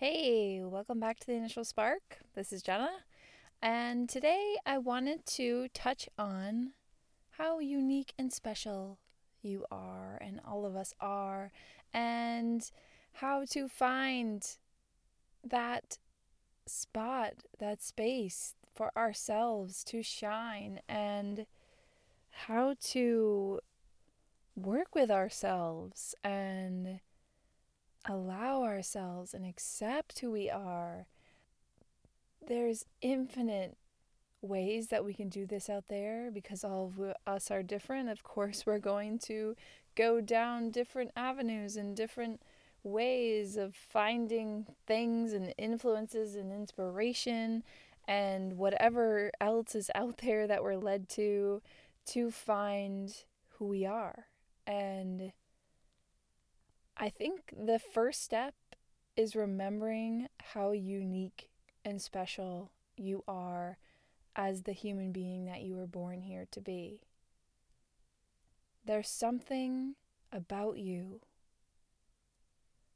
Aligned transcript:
Hey, 0.00 0.62
welcome 0.64 0.98
back 0.98 1.20
to 1.20 1.26
the 1.26 1.34
Initial 1.34 1.62
Spark. 1.62 2.20
This 2.34 2.54
is 2.54 2.62
Jenna, 2.62 2.88
and 3.60 4.08
today 4.08 4.56
I 4.64 4.78
wanted 4.78 5.26
to 5.26 5.68
touch 5.74 6.08
on 6.16 6.70
how 7.32 7.58
unique 7.58 8.14
and 8.18 8.32
special 8.32 8.96
you 9.42 9.66
are, 9.70 10.16
and 10.18 10.40
all 10.42 10.64
of 10.64 10.74
us 10.74 10.94
are, 11.02 11.52
and 11.92 12.62
how 13.12 13.44
to 13.50 13.68
find 13.68 14.42
that 15.44 15.98
spot, 16.64 17.34
that 17.58 17.82
space 17.82 18.54
for 18.74 18.90
ourselves 18.96 19.84
to 19.84 20.02
shine, 20.02 20.80
and 20.88 21.44
how 22.46 22.74
to 22.84 23.60
work 24.56 24.94
with 24.94 25.10
ourselves 25.10 26.14
and 26.24 27.00
allow 28.08 28.62
ourselves 28.62 29.34
and 29.34 29.44
accept 29.46 30.20
who 30.20 30.30
we 30.30 30.50
are. 30.50 31.06
There's 32.46 32.84
infinite 33.00 33.76
ways 34.42 34.88
that 34.88 35.04
we 35.04 35.12
can 35.12 35.28
do 35.28 35.46
this 35.46 35.68
out 35.68 35.88
there 35.88 36.30
because 36.30 36.64
all 36.64 36.92
of 36.98 37.14
us 37.26 37.50
are 37.50 37.62
different. 37.62 38.08
Of 38.08 38.22
course, 38.22 38.64
we're 38.66 38.78
going 38.78 39.18
to 39.20 39.56
go 39.94 40.20
down 40.20 40.70
different 40.70 41.10
avenues 41.16 41.76
and 41.76 41.96
different 41.96 42.40
ways 42.82 43.56
of 43.56 43.74
finding 43.74 44.66
things 44.86 45.32
and 45.34 45.52
influences 45.58 46.34
and 46.34 46.50
inspiration 46.50 47.62
and 48.08 48.56
whatever 48.56 49.30
else 49.40 49.74
is 49.74 49.90
out 49.94 50.18
there 50.18 50.46
that 50.46 50.62
we're 50.62 50.76
led 50.76 51.08
to 51.10 51.60
to 52.06 52.30
find 52.30 53.24
who 53.50 53.66
we 53.66 53.84
are. 53.84 54.26
And 54.66 55.32
I 57.02 57.08
think 57.08 57.54
the 57.58 57.78
first 57.78 58.22
step 58.22 58.54
is 59.16 59.34
remembering 59.34 60.28
how 60.52 60.72
unique 60.72 61.48
and 61.82 62.00
special 62.00 62.72
you 62.94 63.24
are 63.26 63.78
as 64.36 64.64
the 64.64 64.74
human 64.74 65.10
being 65.10 65.46
that 65.46 65.62
you 65.62 65.76
were 65.76 65.86
born 65.86 66.20
here 66.20 66.46
to 66.50 66.60
be. 66.60 67.00
There's 68.84 69.08
something 69.08 69.94
about 70.30 70.76
you, 70.76 71.20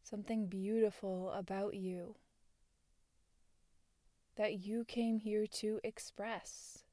something 0.02 0.48
beautiful 0.48 1.30
about 1.30 1.72
you 1.72 2.16
that 4.36 4.66
you 4.66 4.84
came 4.84 5.18
here 5.18 5.46
to 5.46 5.80
express 5.82 6.84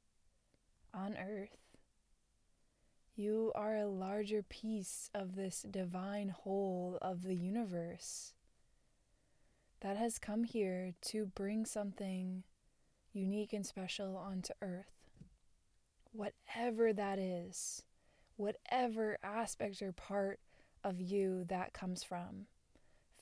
on 0.94 1.18
earth. 1.18 1.61
You 3.22 3.52
are 3.54 3.76
a 3.76 3.86
larger 3.86 4.42
piece 4.42 5.12
of 5.14 5.36
this 5.36 5.62
divine 5.70 6.30
whole 6.30 6.98
of 7.04 7.22
the 7.22 7.36
universe 7.36 8.34
that 9.82 9.96
has 9.96 10.18
come 10.18 10.44
here 10.44 10.96
to 11.10 11.28
bring 11.28 11.68
something 11.68 12.42
unique 13.14 13.54
and 13.54 13.64
special 13.64 14.18
onto 14.18 14.54
earth. 14.64 15.12
Whatever 16.12 16.94
that 16.94 17.20
is, 17.20 17.84
whatever 18.38 19.20
aspect 19.24 19.84
or 19.84 19.92
part 19.92 20.40
of 20.84 21.00
you 21.00 21.46
that 21.48 21.74
comes 21.74 22.04
from 22.04 22.48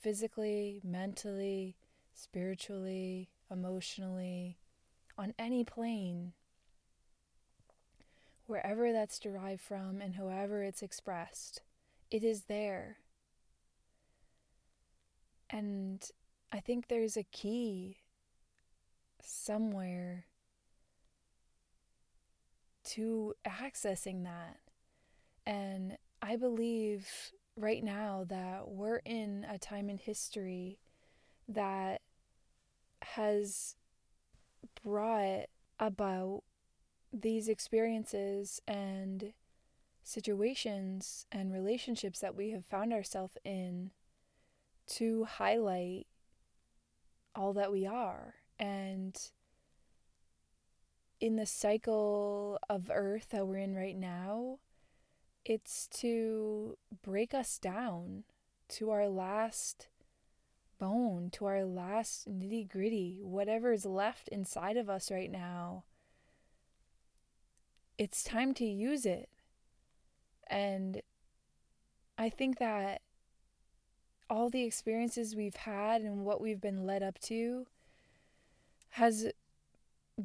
physically, 0.01 0.79
mentally, 0.81 1.75
spiritually, 2.13 3.31
emotionally, 3.51 4.59
on 5.17 5.33
any 5.37 5.65
plane, 5.65 6.31
wherever 8.49 8.91
that's 8.91 9.19
derived 9.19 9.61
from 9.61 10.01
and 10.01 10.15
however 10.15 10.63
it's 10.63 10.81
expressed, 10.81 11.61
it 12.09 12.23
is 12.23 12.45
there. 12.45 12.97
And 15.51 16.03
I 16.51 16.59
think 16.59 16.87
there's 16.87 17.15
a 17.15 17.23
key 17.23 17.97
somewhere 19.21 20.25
to 22.85 23.35
accessing 23.47 24.23
that. 24.23 24.57
And 25.45 25.97
I 26.19 26.35
believe 26.35 27.07
right 27.55 27.83
now 27.83 28.25
that 28.29 28.67
we're 28.67 29.01
in 29.05 29.45
a 29.47 29.59
time 29.59 29.91
in 29.91 29.99
history 29.99 30.79
that 31.47 32.01
has 33.03 33.75
brought 34.83 35.45
about 35.79 36.41
these 37.11 37.47
experiences 37.47 38.61
and 38.67 39.33
situations 40.03 41.25
and 41.31 41.53
relationships 41.53 42.19
that 42.19 42.35
we 42.35 42.51
have 42.51 42.65
found 42.65 42.93
ourselves 42.93 43.37
in 43.43 43.91
to 44.87 45.25
highlight 45.25 46.07
all 47.35 47.53
that 47.53 47.71
we 47.71 47.85
are. 47.85 48.35
And 48.59 49.17
in 51.19 51.35
the 51.35 51.45
cycle 51.45 52.59
of 52.69 52.89
earth 52.93 53.27
that 53.31 53.47
we're 53.47 53.57
in 53.57 53.75
right 53.75 53.97
now, 53.97 54.59
it's 55.45 55.87
to 55.87 56.77
break 57.03 57.33
us 57.33 57.57
down 57.57 58.23
to 58.69 58.89
our 58.91 59.07
last 59.07 59.87
bone, 60.79 61.29
to 61.33 61.45
our 61.45 61.65
last 61.65 62.27
nitty 62.29 62.69
gritty, 62.69 63.19
whatever 63.21 63.71
is 63.71 63.85
left 63.85 64.27
inside 64.29 64.77
of 64.77 64.89
us 64.89 65.11
right 65.11 65.31
now 65.31 65.83
it's 67.99 68.23
time 68.23 68.53
to 68.53 68.65
use 68.65 69.05
it. 69.05 69.29
And 70.47 71.01
I 72.17 72.29
think 72.29 72.57
that 72.57 73.01
all 74.29 74.49
the 74.49 74.63
experiences 74.63 75.35
we've 75.35 75.57
had 75.57 76.01
and 76.01 76.23
what 76.23 76.39
we've 76.39 76.61
been 76.61 76.85
led 76.85 77.03
up 77.03 77.19
to 77.19 77.67
has 78.91 79.27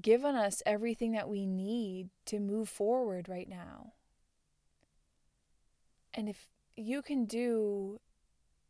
given 0.00 0.36
us 0.36 0.62
everything 0.64 1.12
that 1.12 1.28
we 1.28 1.46
need 1.46 2.10
to 2.26 2.38
move 2.38 2.68
forward 2.68 3.28
right 3.28 3.48
now. 3.48 3.92
And 6.14 6.28
if 6.28 6.46
you 6.76 7.02
can 7.02 7.24
do 7.24 8.00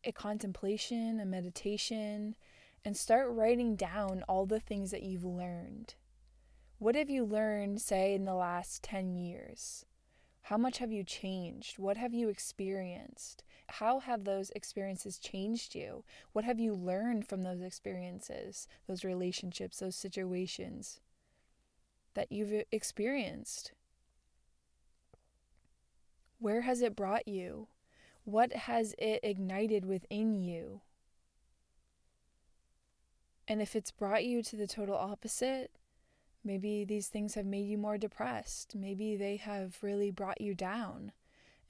a 0.03 0.13
contemplation, 0.13 1.21
a 1.21 1.27
meditation, 1.27 2.37
and 2.85 2.97
start 2.97 3.31
writing 3.31 3.77
down 3.77 4.25
all 4.29 4.47
the 4.47 4.61
things 4.61 4.91
that 4.93 5.03
you've 5.03 5.25
learned 5.25 5.95
what 6.85 6.97
have 6.97 7.09
you 7.09 7.25
learned, 7.25 7.81
say, 7.81 8.13
in 8.13 8.27
the 8.27 8.35
last 8.35 8.83
10 8.83 9.17
years? 9.17 9.87
How 10.43 10.59
much 10.59 10.77
have 10.77 10.93
you 10.93 11.03
changed? 11.03 11.79
What 11.79 11.97
have 11.97 12.13
you 12.13 12.29
experienced? 12.29 13.43
How 13.69 14.01
have 14.01 14.25
those 14.25 14.51
experiences 14.51 15.19
changed 15.19 15.75
you? 15.75 16.05
What 16.35 16.45
have 16.45 16.61
you 16.61 16.75
learned 16.75 17.27
from 17.27 17.43
those 17.43 17.63
experiences, 17.63 18.69
those 18.87 19.03
relationships, 19.03 19.79
those 19.79 19.97
situations 19.97 21.01
that 22.13 22.31
you've 22.31 22.65
experienced? 22.71 23.73
Where 26.39 26.61
has 26.61 26.83
it 26.83 26.95
brought 26.95 27.27
you? 27.27 27.69
What 28.25 28.53
has 28.53 28.95
it 28.99 29.21
ignited 29.23 29.87
within 29.87 30.35
you? 30.35 30.83
And 33.49 33.63
if 33.63 33.75
it's 33.75 33.91
brought 33.91 34.27
you 34.27 34.43
to 34.43 34.55
the 34.55 34.67
total 34.67 34.97
opposite, 34.97 35.71
Maybe 36.45 36.85
these 36.85 37.09
things 37.09 37.35
have 37.35 37.47
made 37.47 37.67
you 37.67 37.79
more 37.79 37.97
depressed. 37.97 38.75
Maybe 38.75 39.17
they 39.17 39.37
have 39.37 39.79
really 39.81 40.11
brought 40.11 40.41
you 40.41 40.55
down 40.55 41.13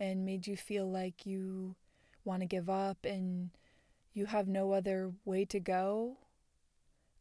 and 0.00 0.26
made 0.26 0.46
you 0.46 0.56
feel 0.56 0.90
like 0.90 1.24
you 1.24 1.76
want 2.24 2.40
to 2.40 2.46
give 2.46 2.68
up 2.68 3.04
and 3.04 3.50
you 4.12 4.26
have 4.26 4.48
no 4.48 4.72
other 4.72 5.12
way 5.24 5.44
to 5.44 5.60
go. 5.60 6.18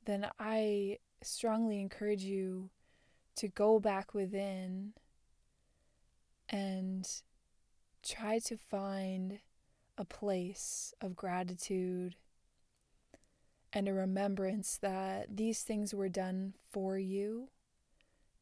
Then 0.05 0.27
I 0.39 0.97
strongly 1.21 1.79
encourage 1.79 2.23
you 2.23 2.69
to 3.35 3.47
go 3.47 3.79
back 3.79 4.13
within 4.13 4.93
and 6.49 7.07
try 8.03 8.39
to 8.39 8.57
find 8.57 9.39
a 9.97 10.05
place 10.05 10.93
of 11.01 11.15
gratitude 11.15 12.15
and 13.73 13.87
a 13.87 13.93
remembrance 13.93 14.77
that 14.77 15.35
these 15.35 15.63
things 15.63 15.93
were 15.93 16.09
done 16.09 16.53
for 16.71 16.97
you, 16.97 17.49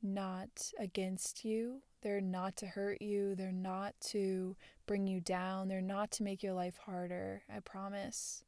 not 0.03 0.71
against 0.77 1.45
you. 1.45 1.81
They're 2.01 2.19
not 2.19 2.57
to 2.57 2.65
hurt 2.65 3.01
you, 3.01 3.35
they're 3.35 3.51
not 3.51 3.93
to 4.09 4.55
bring 4.87 5.07
you 5.07 5.21
down, 5.21 5.67
they're 5.67 5.81
not 5.81 6.11
to 6.11 6.23
make 6.23 6.43
your 6.43 6.53
life 6.53 6.77
harder, 6.85 7.43
I 7.53 7.59
promise. 7.59 8.43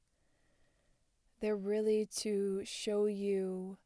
They're 1.40 1.56
really 1.56 2.08
to 2.18 2.62
show 2.66 3.06
you 3.06 3.78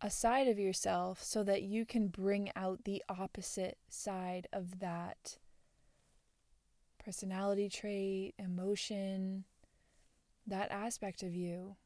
a 0.00 0.10
side 0.10 0.48
of 0.48 0.58
yourself 0.58 1.22
so 1.22 1.42
that 1.44 1.62
you 1.62 1.84
can 1.84 2.08
bring 2.08 2.50
out 2.56 2.84
the 2.84 3.02
opposite 3.08 3.78
side 3.88 4.46
of 4.52 4.80
that 4.80 5.38
personality 6.98 7.68
trait, 7.68 8.34
emotion, 8.38 9.44
that 10.46 10.70
aspect 10.70 11.22
of 11.22 11.34
you. 11.34 11.76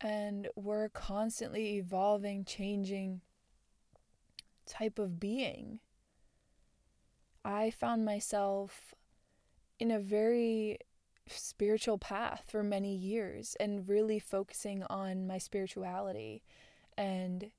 And 0.00 0.48
we're 0.56 0.88
constantly 0.88 1.76
evolving, 1.76 2.44
changing 2.44 3.20
type 4.66 4.98
of 4.98 5.20
being. 5.20 5.80
I 7.44 7.70
found 7.70 8.04
myself 8.04 8.94
in 9.78 9.90
a 9.90 9.98
very 9.98 10.78
spiritual 11.26 11.98
path 11.98 12.44
for 12.48 12.62
many 12.62 12.94
years 12.94 13.56
and 13.60 13.88
really 13.88 14.18
focusing 14.18 14.82
on 14.84 15.26
my 15.26 15.38
spirituality 15.38 16.42
and 16.96 17.50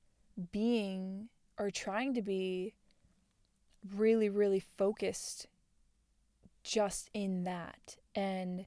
being 0.51 1.29
or 1.57 1.69
trying 1.69 2.13
to 2.13 2.21
be 2.21 2.73
really, 3.95 4.29
really 4.29 4.59
focused 4.59 5.47
just 6.63 7.09
in 7.13 7.43
that. 7.43 7.97
And 8.15 8.65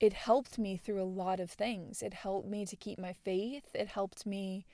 it 0.00 0.12
helped 0.12 0.58
me 0.58 0.76
through 0.76 1.00
a 1.00 1.04
lot 1.04 1.38
of 1.38 1.50
things. 1.50 2.02
It 2.02 2.14
helped 2.14 2.48
me 2.48 2.66
to 2.66 2.76
keep 2.76 2.98
my 2.98 3.12
faith. 3.12 3.70
It 3.74 3.88
helped 3.88 4.26
me 4.26 4.66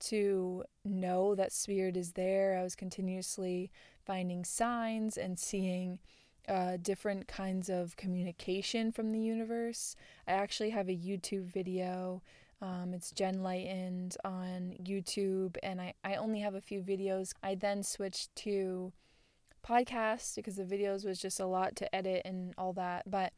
to 0.00 0.64
know 0.84 1.34
that 1.34 1.52
spirit 1.52 1.96
is 1.96 2.12
there. 2.12 2.58
I 2.58 2.62
was 2.62 2.76
continuously 2.76 3.70
finding 4.04 4.44
signs 4.44 5.16
and 5.16 5.38
seeing 5.38 6.00
uh, 6.48 6.76
different 6.82 7.26
kinds 7.26 7.70
of 7.70 7.96
communication 7.96 8.92
from 8.92 9.10
the 9.10 9.20
universe. 9.20 9.96
I 10.28 10.32
actually 10.32 10.70
have 10.70 10.88
a 10.88 10.96
YouTube 10.96 11.46
video. 11.46 12.22
Um, 12.60 12.92
it's 12.94 13.10
Jen 13.10 13.42
Lightened 13.42 14.16
on 14.24 14.74
YouTube, 14.82 15.56
and 15.62 15.80
I, 15.80 15.94
I 16.04 16.16
only 16.16 16.40
have 16.40 16.54
a 16.54 16.60
few 16.60 16.82
videos. 16.82 17.32
I 17.42 17.54
then 17.54 17.82
switched 17.82 18.34
to 18.36 18.92
podcasts 19.64 20.34
because 20.36 20.56
the 20.56 20.64
videos 20.64 21.04
was 21.04 21.18
just 21.18 21.40
a 21.40 21.46
lot 21.46 21.74
to 21.76 21.94
edit 21.94 22.22
and 22.24 22.54
all 22.58 22.72
that. 22.74 23.10
But 23.10 23.32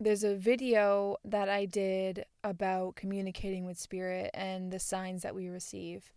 there's 0.00 0.24
a 0.24 0.34
video 0.34 1.16
that 1.24 1.48
I 1.48 1.66
did 1.66 2.24
about 2.42 2.96
communicating 2.96 3.64
with 3.64 3.78
spirit 3.78 4.30
and 4.34 4.72
the 4.72 4.78
signs 4.78 5.22
that 5.22 5.34
we 5.34 5.48
receive. 5.48 6.12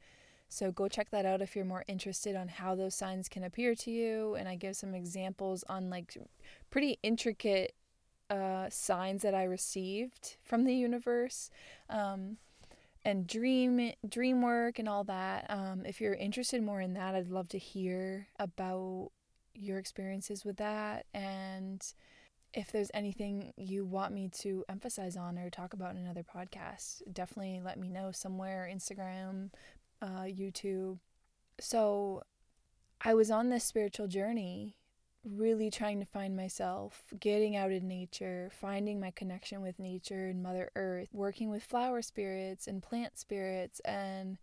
So 0.49 0.71
go 0.71 0.87
check 0.87 1.09
that 1.11 1.25
out 1.25 1.41
if 1.41 1.55
you're 1.55 1.65
more 1.65 1.83
interested 1.87 2.35
on 2.35 2.47
how 2.47 2.73
those 2.73 2.95
signs 2.95 3.27
can 3.27 3.43
appear 3.43 3.75
to 3.75 3.91
you. 3.91 4.35
And 4.35 4.47
I 4.47 4.55
give 4.55 4.75
some 4.75 4.95
examples 4.95 5.63
on 5.67 5.89
like 5.89 6.17
pretty 6.69 6.97
intricate 7.03 7.75
uh, 8.29 8.67
signs 8.69 9.21
that 9.23 9.35
I 9.35 9.43
received 9.43 10.37
from 10.43 10.63
the 10.63 10.75
universe. 10.75 11.49
Um, 11.89 12.37
and 13.05 13.25
dream 13.25 13.93
dream 14.07 14.41
work 14.41 14.79
and 14.79 14.89
all 14.89 15.05
that. 15.05 15.45
Um, 15.49 15.85
if 15.85 16.01
you're 16.01 16.13
interested 16.13 16.61
more 16.61 16.81
in 16.81 16.93
that, 16.95 17.15
I'd 17.15 17.29
love 17.29 17.47
to 17.49 17.57
hear 17.57 18.27
about 18.37 19.11
your 19.59 19.79
experiences 19.79 20.45
with 20.45 20.57
that 20.57 21.05
and 21.13 21.93
if 22.53 22.71
there's 22.71 22.91
anything 22.93 23.53
you 23.57 23.85
want 23.85 24.13
me 24.13 24.29
to 24.29 24.63
emphasize 24.69 25.17
on 25.17 25.37
or 25.37 25.49
talk 25.49 25.73
about 25.73 25.91
in 25.91 25.97
another 25.97 26.23
podcast, 26.23 27.01
definitely 27.11 27.61
let 27.63 27.77
me 27.79 27.89
know 27.89 28.11
somewhere 28.11 28.69
Instagram, 28.73 29.51
uh, 30.01 30.23
YouTube. 30.23 30.97
So 31.59 32.23
I 33.01 33.13
was 33.13 33.29
on 33.29 33.49
this 33.49 33.63
spiritual 33.63 34.07
journey, 34.07 34.77
really 35.23 35.69
trying 35.69 35.99
to 35.99 36.05
find 36.05 36.35
myself, 36.35 37.03
getting 37.19 37.55
out 37.55 37.71
in 37.71 37.87
nature, 37.87 38.49
finding 38.59 38.99
my 38.99 39.11
connection 39.11 39.61
with 39.61 39.77
nature 39.77 40.27
and 40.27 40.41
Mother 40.41 40.71
Earth, 40.75 41.09
working 41.13 41.49
with 41.49 41.63
flower 41.63 42.01
spirits 42.01 42.67
and 42.67 42.81
plant 42.81 43.17
spirits, 43.17 43.81
and 43.81 44.37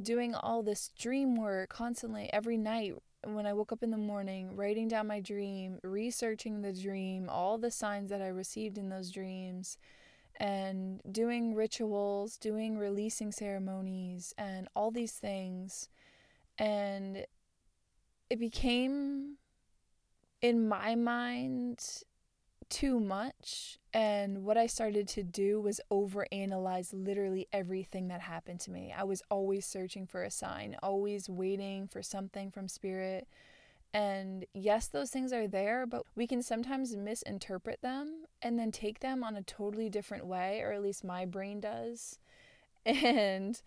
doing 0.00 0.34
all 0.34 0.62
this 0.62 0.90
dream 0.98 1.36
work 1.36 1.68
constantly 1.68 2.30
every 2.32 2.56
night 2.56 2.94
when 3.26 3.46
I 3.46 3.52
woke 3.52 3.72
up 3.72 3.82
in 3.82 3.90
the 3.90 3.96
morning, 3.96 4.56
writing 4.56 4.88
down 4.88 5.06
my 5.06 5.20
dream, 5.20 5.78
researching 5.82 6.62
the 6.62 6.72
dream, 6.72 7.28
all 7.28 7.58
the 7.58 7.70
signs 7.70 8.10
that 8.10 8.20
I 8.20 8.28
received 8.28 8.78
in 8.78 8.88
those 8.88 9.10
dreams, 9.10 9.78
and 10.36 11.00
doing 11.10 11.54
rituals, 11.54 12.36
doing 12.36 12.76
releasing 12.76 13.32
ceremonies, 13.32 14.34
and 14.36 14.68
all 14.74 14.90
these 14.90 15.12
things. 15.12 15.88
And 16.58 17.24
it 18.30 18.38
became, 18.38 19.36
in 20.42 20.68
my 20.68 20.94
mind, 20.94 21.80
too 22.70 23.00
much. 23.00 23.78
And 23.92 24.44
what 24.44 24.56
I 24.56 24.66
started 24.66 25.08
to 25.08 25.22
do 25.22 25.60
was 25.60 25.80
overanalyze 25.90 26.90
literally 26.92 27.48
everything 27.52 28.08
that 28.08 28.20
happened 28.20 28.60
to 28.60 28.70
me. 28.70 28.92
I 28.96 29.04
was 29.04 29.22
always 29.30 29.66
searching 29.66 30.06
for 30.06 30.22
a 30.22 30.30
sign, 30.30 30.76
always 30.82 31.28
waiting 31.28 31.88
for 31.88 32.02
something 32.02 32.50
from 32.50 32.68
spirit. 32.68 33.28
And 33.92 34.44
yes, 34.54 34.88
those 34.88 35.10
things 35.10 35.32
are 35.32 35.46
there, 35.46 35.86
but 35.86 36.02
we 36.16 36.26
can 36.26 36.42
sometimes 36.42 36.96
misinterpret 36.96 37.80
them 37.82 38.24
and 38.42 38.58
then 38.58 38.72
take 38.72 39.00
them 39.00 39.22
on 39.22 39.36
a 39.36 39.42
totally 39.42 39.88
different 39.88 40.26
way, 40.26 40.60
or 40.62 40.72
at 40.72 40.82
least 40.82 41.04
my 41.04 41.24
brain 41.24 41.60
does. 41.60 42.18
And 42.86 43.60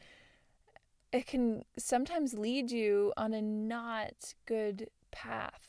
it 1.11 1.25
can 1.25 1.63
sometimes 1.77 2.33
lead 2.33 2.71
you 2.71 3.13
on 3.17 3.33
a 3.33 3.41
not 3.41 4.33
good 4.45 4.89
path. 5.11 5.66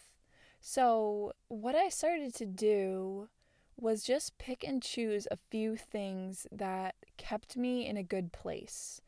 So, 0.70 1.32
what 1.49 1.75
I 1.75 1.88
started 1.88 2.35
to 2.35 2.44
do 2.44 3.31
was 3.79 4.03
just 4.03 4.37
pick 4.37 4.62
and 4.62 4.82
choose 4.82 5.26
a 5.31 5.38
few 5.50 5.79
things 5.79 6.47
that 6.53 6.94
kept 7.17 7.56
me 7.56 7.87
in 7.87 7.97
a 7.97 8.03
good 8.03 8.32
place. 8.32 9.00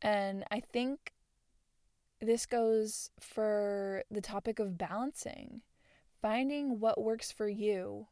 And 0.00 0.44
I 0.50 0.60
think 0.60 1.12
this 2.22 2.46
goes 2.46 3.10
for 3.20 4.02
the 4.10 4.22
topic 4.22 4.58
of 4.58 4.78
balancing, 4.78 5.60
finding 6.22 6.80
what 6.80 7.02
works 7.02 7.30
for 7.30 7.50
you. 7.50 8.06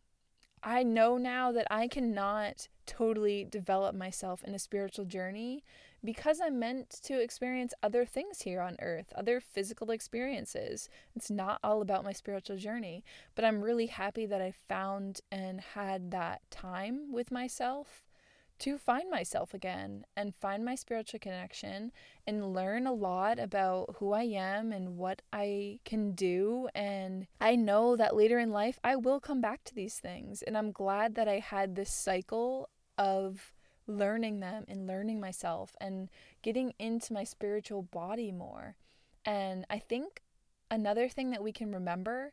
I 0.62 0.82
know 0.82 1.16
now 1.16 1.52
that 1.52 1.66
I 1.70 1.88
cannot 1.88 2.68
totally 2.84 3.42
develop 3.42 3.94
myself 3.94 4.44
in 4.44 4.54
a 4.54 4.58
spiritual 4.58 5.06
journey 5.06 5.64
because 6.06 6.40
I'm 6.40 6.58
meant 6.58 6.88
to 7.02 7.20
experience 7.20 7.74
other 7.82 8.06
things 8.06 8.42
here 8.42 8.60
on 8.60 8.76
earth, 8.80 9.12
other 9.14 9.40
physical 9.40 9.90
experiences. 9.90 10.88
It's 11.14 11.30
not 11.30 11.58
all 11.62 11.82
about 11.82 12.04
my 12.04 12.12
spiritual 12.12 12.56
journey, 12.56 13.04
but 13.34 13.44
I'm 13.44 13.60
really 13.60 13.86
happy 13.86 14.24
that 14.24 14.40
I 14.40 14.52
found 14.52 15.20
and 15.30 15.60
had 15.60 16.12
that 16.12 16.40
time 16.50 17.12
with 17.12 17.30
myself 17.30 18.06
to 18.58 18.78
find 18.78 19.10
myself 19.10 19.52
again 19.52 20.06
and 20.16 20.34
find 20.34 20.64
my 20.64 20.74
spiritual 20.74 21.20
connection 21.20 21.92
and 22.26 22.54
learn 22.54 22.86
a 22.86 22.92
lot 22.92 23.38
about 23.38 23.96
who 23.98 24.12
I 24.12 24.22
am 24.22 24.72
and 24.72 24.96
what 24.96 25.22
I 25.32 25.80
can 25.84 26.12
do. 26.12 26.68
And 26.74 27.26
I 27.40 27.56
know 27.56 27.96
that 27.96 28.16
later 28.16 28.38
in 28.38 28.50
life, 28.50 28.78
I 28.82 28.96
will 28.96 29.20
come 29.20 29.40
back 29.40 29.64
to 29.64 29.74
these 29.74 29.98
things. 29.98 30.42
And 30.42 30.56
I'm 30.56 30.72
glad 30.72 31.16
that 31.16 31.28
I 31.28 31.40
had 31.40 31.74
this 31.74 31.92
cycle 31.92 32.70
of 32.96 33.52
learning 33.86 34.40
them 34.40 34.64
and 34.68 34.86
learning 34.86 35.20
myself 35.20 35.76
and 35.80 36.08
getting 36.42 36.72
into 36.78 37.12
my 37.12 37.24
spiritual 37.24 37.82
body 37.82 38.32
more. 38.32 38.76
And 39.24 39.64
I 39.70 39.78
think 39.78 40.22
another 40.70 41.08
thing 41.08 41.30
that 41.30 41.42
we 41.42 41.52
can 41.52 41.72
remember 41.72 42.32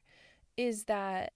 is 0.57 0.85
that 0.85 1.33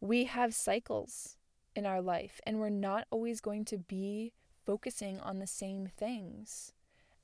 we 0.00 0.24
have 0.24 0.54
cycles 0.54 1.36
in 1.76 1.86
our 1.86 2.00
life 2.00 2.40
and 2.46 2.58
we're 2.58 2.68
not 2.68 3.06
always 3.10 3.40
going 3.40 3.64
to 3.66 3.78
be 3.78 4.32
focusing 4.64 5.18
on 5.20 5.38
the 5.38 5.46
same 5.46 5.86
things. 5.86 6.72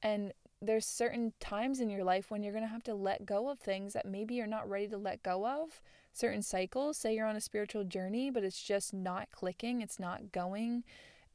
And 0.03 0.33
there's 0.63 0.87
certain 0.87 1.33
times 1.39 1.81
in 1.81 1.91
your 1.91 2.05
life 2.05 2.31
when 2.31 2.43
you're 2.43 2.53
going 2.53 2.65
to 2.65 2.71
have 2.71 2.83
to 2.85 2.95
let 2.95 3.27
go 3.27 3.49
of 3.51 3.59
things 3.59 3.93
that 3.93 4.07
maybe 4.07 4.35
you're 4.35 4.47
not 4.47 4.69
ready 4.69 4.89
to 4.89 4.97
let 4.97 5.23
go 5.23 5.47
of. 5.47 5.83
Certain 6.13 6.43
cycles, 6.43 6.97
say 6.97 7.15
you're 7.15 7.27
on 7.27 7.37
a 7.37 7.41
spiritual 7.41 7.85
journey, 7.85 8.31
but 8.31 8.43
it's 8.43 8.63
just 8.63 8.95
not 8.95 9.31
clicking, 9.31 9.83
it's 9.83 10.01
not 10.01 10.33
going 10.33 10.83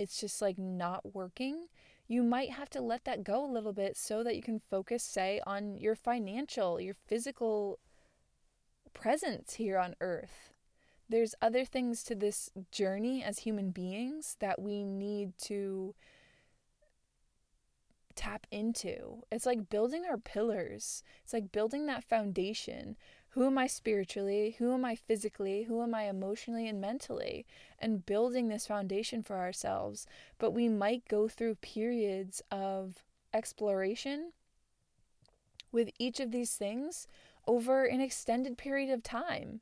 it's 0.02 0.20
just 0.20 0.42
like 0.42 0.58
not 0.58 1.14
working, 1.14 1.68
you 2.08 2.24
might 2.24 2.52
have 2.52 2.70
to 2.72 2.82
let 2.82 3.06
that 3.06 3.24
go 3.24 3.46
a 3.46 3.54
little 3.54 3.72
bit 3.72 3.96
so 3.96 4.24
that 4.24 4.36
you 4.36 4.42
can 4.42 4.60
focus, 4.60 5.04
say, 5.04 5.40
on 5.46 5.78
your 5.78 5.96
financial, 5.96 6.82
your 6.82 6.96
physical 7.08 7.80
presence 8.94 9.54
here 9.54 9.78
on 9.78 9.96
earth. 10.02 10.52
There's 11.08 11.36
other 11.42 11.64
things 11.66 12.04
to 12.06 12.16
this 12.16 12.50
journey 12.72 13.24
as 13.24 13.40
human 13.40 13.70
beings 13.70 14.38
that 14.40 14.60
we 14.60 14.84
need 14.84 15.38
to 15.44 15.94
tap 18.16 18.48
into. 18.50 19.22
It's 19.32 19.46
like 19.46 19.70
building 19.70 20.04
our 20.10 20.18
pillars. 20.18 21.04
It's 21.24 21.34
like 21.34 21.52
building 21.52 21.86
that 21.86 22.04
foundation 22.04 22.98
who 23.32 23.46
am 23.46 23.58
I 23.58 23.68
spiritually? 23.68 24.56
Who 24.60 24.74
am 24.74 24.84
I 24.84 24.96
physically? 24.96 25.64
Who 25.64 25.82
am 25.82 25.96
I 25.96 26.04
emotionally 26.04 26.68
and 26.68 26.82
mentally? 26.82 27.46
And 27.80 28.06
building 28.06 28.50
this 28.50 28.68
foundation 28.68 29.24
for 29.24 29.38
ourselves. 29.38 30.06
But 30.38 30.52
we 30.52 30.68
might 30.68 31.08
go 31.08 31.30
through 31.30 31.56
periods 31.56 32.42
of 32.52 33.04
exploration 33.34 34.34
with 35.72 35.90
each 35.98 36.20
of 36.20 36.32
these 36.32 36.56
things 36.56 37.08
over 37.48 37.86
an 37.86 38.02
extended 38.02 38.58
period 38.58 38.90
of 38.90 39.02
time. 39.02 39.62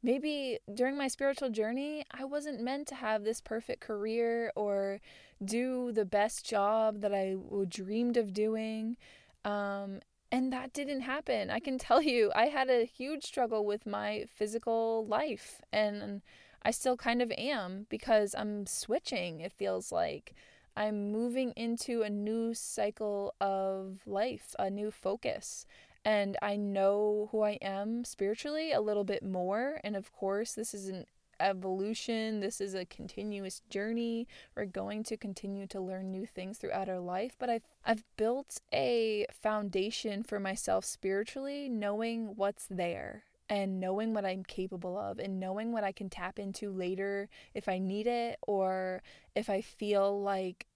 Maybe 0.00 0.58
during 0.72 0.96
my 0.96 1.08
spiritual 1.08 1.50
journey, 1.50 2.04
I 2.12 2.24
wasn't 2.24 2.60
meant 2.60 2.86
to 2.88 2.94
have 2.94 3.24
this 3.24 3.40
perfect 3.40 3.80
career 3.80 4.52
or 4.54 5.00
do 5.44 5.90
the 5.90 6.04
best 6.04 6.46
job 6.46 7.00
that 7.00 7.12
I 7.12 7.36
dreamed 7.68 8.16
of 8.16 8.32
doing. 8.32 8.96
Um, 9.44 10.00
and 10.32 10.50
that 10.52 10.72
didn't 10.72 11.02
happen. 11.02 11.50
I 11.50 11.60
can 11.60 11.76
tell 11.78 12.02
you, 12.02 12.32
I 12.34 12.46
had 12.46 12.70
a 12.70 12.86
huge 12.86 13.22
struggle 13.24 13.66
with 13.66 13.86
my 13.86 14.24
physical 14.34 15.06
life, 15.06 15.60
and 15.72 16.22
I 16.62 16.70
still 16.70 16.96
kind 16.96 17.20
of 17.20 17.30
am 17.36 17.86
because 17.90 18.34
I'm 18.36 18.66
switching, 18.66 19.40
it 19.40 19.52
feels 19.52 19.92
like. 19.92 20.34
I'm 20.74 21.12
moving 21.12 21.52
into 21.54 22.00
a 22.00 22.08
new 22.08 22.54
cycle 22.54 23.34
of 23.42 24.00
life, 24.06 24.54
a 24.58 24.70
new 24.70 24.90
focus. 24.90 25.66
And 26.02 26.38
I 26.40 26.56
know 26.56 27.28
who 27.30 27.42
I 27.42 27.58
am 27.60 28.04
spiritually 28.04 28.72
a 28.72 28.80
little 28.80 29.04
bit 29.04 29.22
more. 29.22 29.80
And 29.84 29.94
of 29.94 30.12
course, 30.12 30.54
this 30.54 30.72
isn't 30.72 31.08
evolution. 31.42 32.40
This 32.40 32.60
is 32.60 32.74
a 32.74 32.84
continuous 32.84 33.62
journey. 33.68 34.26
We're 34.56 34.66
going 34.66 35.02
to 35.04 35.16
continue 35.16 35.66
to 35.68 35.80
learn 35.80 36.10
new 36.10 36.26
things 36.26 36.58
throughout 36.58 36.88
our 36.88 37.00
life, 37.00 37.32
but 37.38 37.50
I've 37.50 37.64
I've 37.84 38.04
built 38.16 38.60
a 38.72 39.26
foundation 39.30 40.22
for 40.22 40.38
myself 40.38 40.84
spiritually, 40.84 41.68
knowing 41.68 42.36
what's 42.36 42.66
there 42.70 43.24
and 43.48 43.80
knowing 43.80 44.14
what 44.14 44.24
I'm 44.24 44.44
capable 44.44 44.96
of 44.96 45.18
and 45.18 45.38
knowing 45.38 45.72
what 45.72 45.84
I 45.84 45.92
can 45.92 46.08
tap 46.08 46.38
into 46.38 46.70
later 46.70 47.28
if 47.52 47.68
I 47.68 47.78
need 47.78 48.06
it 48.06 48.38
or 48.46 49.02
if 49.34 49.50
I 49.50 49.60
feel 49.60 50.22
like 50.22 50.66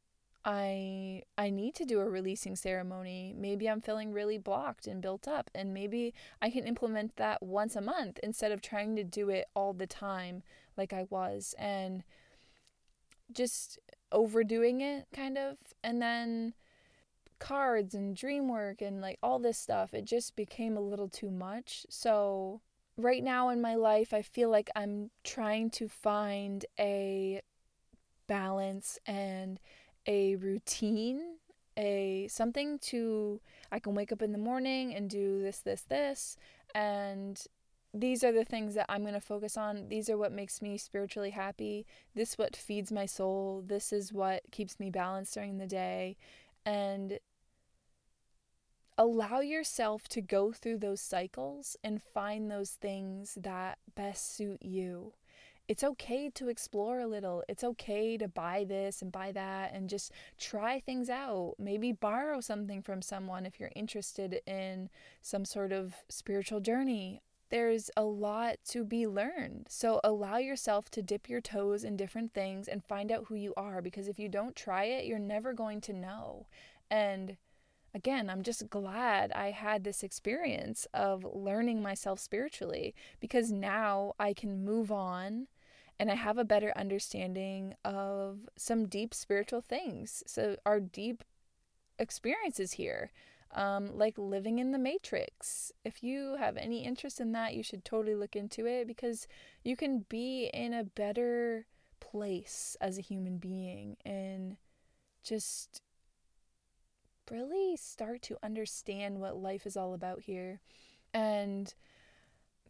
I 0.46 1.24
I 1.36 1.50
need 1.50 1.74
to 1.74 1.84
do 1.84 1.98
a 1.98 2.08
releasing 2.08 2.54
ceremony. 2.54 3.34
Maybe 3.36 3.68
I'm 3.68 3.80
feeling 3.80 4.12
really 4.12 4.38
blocked 4.38 4.86
and 4.86 5.02
built 5.02 5.26
up 5.26 5.50
and 5.54 5.74
maybe 5.74 6.14
I 6.40 6.50
can 6.50 6.64
implement 6.64 7.16
that 7.16 7.42
once 7.42 7.74
a 7.74 7.80
month 7.80 8.20
instead 8.22 8.52
of 8.52 8.62
trying 8.62 8.94
to 8.94 9.02
do 9.04 9.28
it 9.28 9.46
all 9.56 9.72
the 9.72 9.88
time 9.88 10.44
like 10.76 10.92
I 10.92 11.06
was 11.10 11.54
and 11.58 12.04
just 13.32 13.80
overdoing 14.12 14.80
it 14.80 15.08
kind 15.12 15.36
of 15.36 15.56
and 15.82 16.00
then 16.00 16.54
cards 17.40 17.92
and 17.92 18.16
dream 18.16 18.48
work 18.48 18.80
and 18.80 19.00
like 19.00 19.18
all 19.22 19.40
this 19.40 19.58
stuff 19.58 19.92
it 19.92 20.04
just 20.04 20.36
became 20.36 20.76
a 20.76 20.80
little 20.80 21.08
too 21.08 21.30
much. 21.30 21.84
So 21.90 22.60
right 22.96 23.24
now 23.24 23.48
in 23.48 23.60
my 23.60 23.74
life 23.74 24.14
I 24.14 24.22
feel 24.22 24.48
like 24.48 24.70
I'm 24.76 25.10
trying 25.24 25.70
to 25.70 25.88
find 25.88 26.64
a 26.78 27.42
balance 28.28 28.98
and 29.06 29.58
a 30.06 30.36
routine, 30.36 31.36
a 31.76 32.28
something 32.28 32.78
to 32.78 33.40
I 33.70 33.78
can 33.78 33.94
wake 33.94 34.12
up 34.12 34.22
in 34.22 34.32
the 34.32 34.38
morning 34.38 34.94
and 34.94 35.10
do 35.10 35.42
this 35.42 35.58
this 35.60 35.82
this 35.82 36.36
and 36.74 37.44
these 37.94 38.22
are 38.22 38.32
the 38.32 38.44
things 38.44 38.74
that 38.74 38.86
I'm 38.90 39.02
going 39.02 39.14
to 39.14 39.20
focus 39.20 39.56
on. 39.56 39.88
These 39.88 40.10
are 40.10 40.18
what 40.18 40.32
makes 40.32 40.60
me 40.60 40.76
spiritually 40.76 41.30
happy. 41.30 41.86
This 42.14 42.36
what 42.36 42.54
feeds 42.54 42.92
my 42.92 43.06
soul. 43.06 43.64
This 43.66 43.90
is 43.90 44.12
what 44.12 44.42
keeps 44.50 44.78
me 44.78 44.90
balanced 44.90 45.32
during 45.32 45.56
the 45.56 45.66
day 45.66 46.18
and 46.66 47.18
allow 48.98 49.40
yourself 49.40 50.08
to 50.08 50.20
go 50.20 50.52
through 50.52 50.78
those 50.78 51.00
cycles 51.00 51.76
and 51.82 52.02
find 52.02 52.50
those 52.50 52.72
things 52.72 53.38
that 53.40 53.78
best 53.94 54.34
suit 54.36 54.62
you 54.62 55.12
it's 55.68 55.82
okay 55.82 56.30
to 56.30 56.48
explore 56.48 57.00
a 57.00 57.06
little. 57.06 57.42
It's 57.48 57.64
okay 57.64 58.16
to 58.18 58.28
buy 58.28 58.64
this 58.68 59.02
and 59.02 59.10
buy 59.10 59.32
that 59.32 59.72
and 59.74 59.88
just 59.88 60.12
try 60.38 60.78
things 60.78 61.10
out. 61.10 61.54
Maybe 61.58 61.92
borrow 61.92 62.40
something 62.40 62.82
from 62.82 63.02
someone 63.02 63.46
if 63.46 63.58
you're 63.58 63.72
interested 63.74 64.40
in 64.46 64.90
some 65.22 65.44
sort 65.44 65.72
of 65.72 65.94
spiritual 66.08 66.60
journey. 66.60 67.20
There's 67.50 67.90
a 67.96 68.04
lot 68.04 68.56
to 68.70 68.84
be 68.84 69.06
learned. 69.06 69.66
So 69.68 70.00
allow 70.02 70.36
yourself 70.38 70.90
to 70.90 71.02
dip 71.02 71.28
your 71.28 71.40
toes 71.40 71.84
in 71.84 71.96
different 71.96 72.32
things 72.32 72.68
and 72.68 72.84
find 72.84 73.10
out 73.10 73.26
who 73.28 73.34
you 73.34 73.52
are 73.56 73.82
because 73.82 74.08
if 74.08 74.18
you 74.18 74.28
don't 74.28 74.56
try 74.56 74.84
it, 74.84 75.04
you're 75.04 75.18
never 75.18 75.52
going 75.52 75.80
to 75.82 75.92
know. 75.92 76.46
And 76.90 77.36
again, 77.94 78.28
I'm 78.28 78.42
just 78.42 78.68
glad 78.68 79.32
I 79.32 79.50
had 79.50 79.82
this 79.82 80.02
experience 80.02 80.86
of 80.92 81.24
learning 81.24 81.82
myself 81.82 82.20
spiritually 82.20 82.94
because 83.20 83.50
now 83.50 84.12
I 84.18 84.32
can 84.32 84.64
move 84.64 84.92
on 84.92 85.46
and 85.98 86.10
I 86.10 86.14
have 86.14 86.38
a 86.38 86.44
better 86.44 86.72
understanding 86.76 87.74
of 87.84 88.48
some 88.56 88.86
deep 88.86 89.14
spiritual 89.14 89.60
things. 89.60 90.22
So, 90.26 90.56
our 90.66 90.80
deep 90.80 91.24
experiences 91.98 92.72
here, 92.72 93.12
um, 93.54 93.96
like 93.96 94.18
living 94.18 94.58
in 94.58 94.72
the 94.72 94.78
Matrix. 94.78 95.72
If 95.84 96.02
you 96.02 96.36
have 96.38 96.56
any 96.56 96.84
interest 96.84 97.20
in 97.20 97.32
that, 97.32 97.54
you 97.54 97.62
should 97.62 97.84
totally 97.84 98.14
look 98.14 98.36
into 98.36 98.66
it 98.66 98.86
because 98.86 99.26
you 99.64 99.76
can 99.76 100.04
be 100.08 100.50
in 100.52 100.74
a 100.74 100.84
better 100.84 101.66
place 102.00 102.76
as 102.80 102.98
a 102.98 103.02
human 103.02 103.38
being 103.38 103.96
and 104.04 104.56
just 105.24 105.80
really 107.30 107.76
start 107.76 108.22
to 108.22 108.38
understand 108.42 109.18
what 109.18 109.36
life 109.36 109.66
is 109.66 109.76
all 109.76 109.94
about 109.94 110.20
here. 110.22 110.60
And 111.12 111.72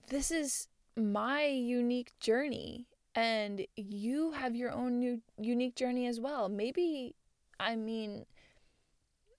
this 0.08 0.30
is 0.30 0.68
my 0.96 1.44
unique 1.44 2.12
journey 2.20 2.86
and 3.16 3.66
you 3.76 4.32
have 4.32 4.54
your 4.54 4.70
own 4.70 5.00
new 5.00 5.22
unique 5.40 5.74
journey 5.74 6.06
as 6.06 6.20
well. 6.20 6.48
Maybe 6.48 7.16
I 7.58 7.74
mean 7.74 8.26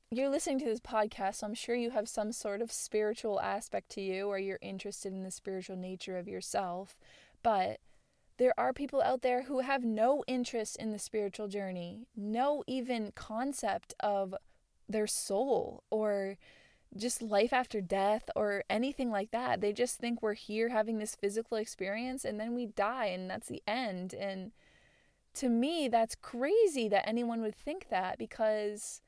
you're 0.10 0.30
listening 0.30 0.60
to 0.60 0.66
this 0.66 0.80
podcast, 0.80 1.36
so 1.36 1.48
I'm 1.48 1.54
sure 1.54 1.76
you 1.76 1.92
have 1.92 2.08
some 2.08 2.32
sort 2.32 2.62
of 2.62 2.72
spiritual 2.72 3.42
aspect 3.42 3.90
to 3.92 4.02
you 4.02 4.28
or 4.28 4.40
you're 4.40 4.60
interested 4.62 5.12
in 5.12 5.24
the 5.24 5.32
spiritual 5.32 5.76
nature 5.76 6.18
of 6.18 6.30
yourself, 6.30 6.98
but 7.44 7.80
there 8.38 8.54
are 8.58 8.72
people 8.72 9.02
out 9.02 9.22
there 9.22 9.44
who 9.44 9.60
have 9.60 9.84
no 9.84 10.24
interest 10.28 10.78
in 10.78 10.92
the 10.92 11.00
spiritual 11.00 11.48
journey, 11.48 12.08
no 12.16 12.64
even 12.68 13.12
concept 13.16 13.94
of 14.00 14.34
their 14.88 15.08
soul 15.08 15.84
or 15.90 16.38
just 16.98 17.22
life 17.22 17.54
after 17.54 17.82
death 17.82 18.30
or 18.36 18.64
anything 18.70 19.12
like 19.12 19.32
that. 19.32 19.62
They 19.62 19.74
just 19.74 19.98
think 19.98 20.22
we're 20.22 20.34
here 20.34 20.70
having 20.70 21.00
this 21.00 21.16
physical 21.16 21.58
experience 21.58 22.26
and 22.26 22.40
then 22.40 22.54
we 22.56 22.66
die 22.66 23.08
and 23.08 23.30
that's 23.30 23.48
the 23.48 23.64
end. 23.68 24.14
And 24.14 24.52
to 25.36 25.50
me, 25.50 25.88
that's 25.88 26.16
crazy 26.16 26.90
that 26.90 27.08
anyone 27.08 27.42
would 27.42 27.56
think 27.56 27.90
that 27.90 28.18
because 28.18 29.02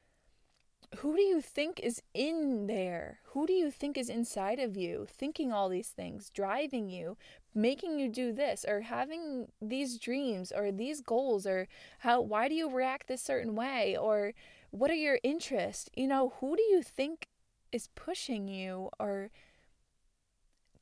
who 0.97 1.15
do 1.15 1.21
you 1.21 1.41
think 1.41 1.79
is 1.79 2.01
in 2.13 2.67
there? 2.67 3.19
Who 3.33 3.45
do 3.45 3.53
you 3.53 3.69
think 3.69 3.97
is 3.97 4.09
inside 4.09 4.59
of 4.59 4.75
you 4.75 5.05
thinking 5.07 5.51
all 5.51 5.69
these 5.69 5.89
things, 5.89 6.31
driving 6.31 6.89
you, 6.89 7.17
making 7.53 7.99
you 7.99 8.09
do 8.09 8.31
this 8.31 8.65
or 8.67 8.81
having 8.81 9.47
these 9.61 9.99
dreams 9.99 10.51
or 10.51 10.71
these 10.71 11.01
goals 11.01 11.45
or 11.45 11.67
how 11.99 12.21
why 12.21 12.47
do 12.47 12.55
you 12.55 12.69
react 12.69 13.07
this 13.07 13.21
certain 13.21 13.55
way 13.55 13.95
or 13.95 14.33
what 14.71 14.91
are 14.91 14.95
your 14.95 15.19
interests? 15.23 15.89
You 15.95 16.07
know, 16.07 16.33
who 16.39 16.55
do 16.55 16.63
you 16.63 16.81
think 16.81 17.27
is 17.71 17.87
pushing 17.95 18.47
you 18.47 18.89
or 18.99 19.31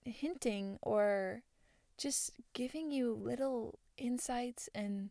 hinting 0.06 0.78
or 0.82 1.44
just 1.98 2.32
giving 2.54 2.92
you 2.92 3.14
little 3.14 3.80
insights 3.98 4.70
and 4.74 5.10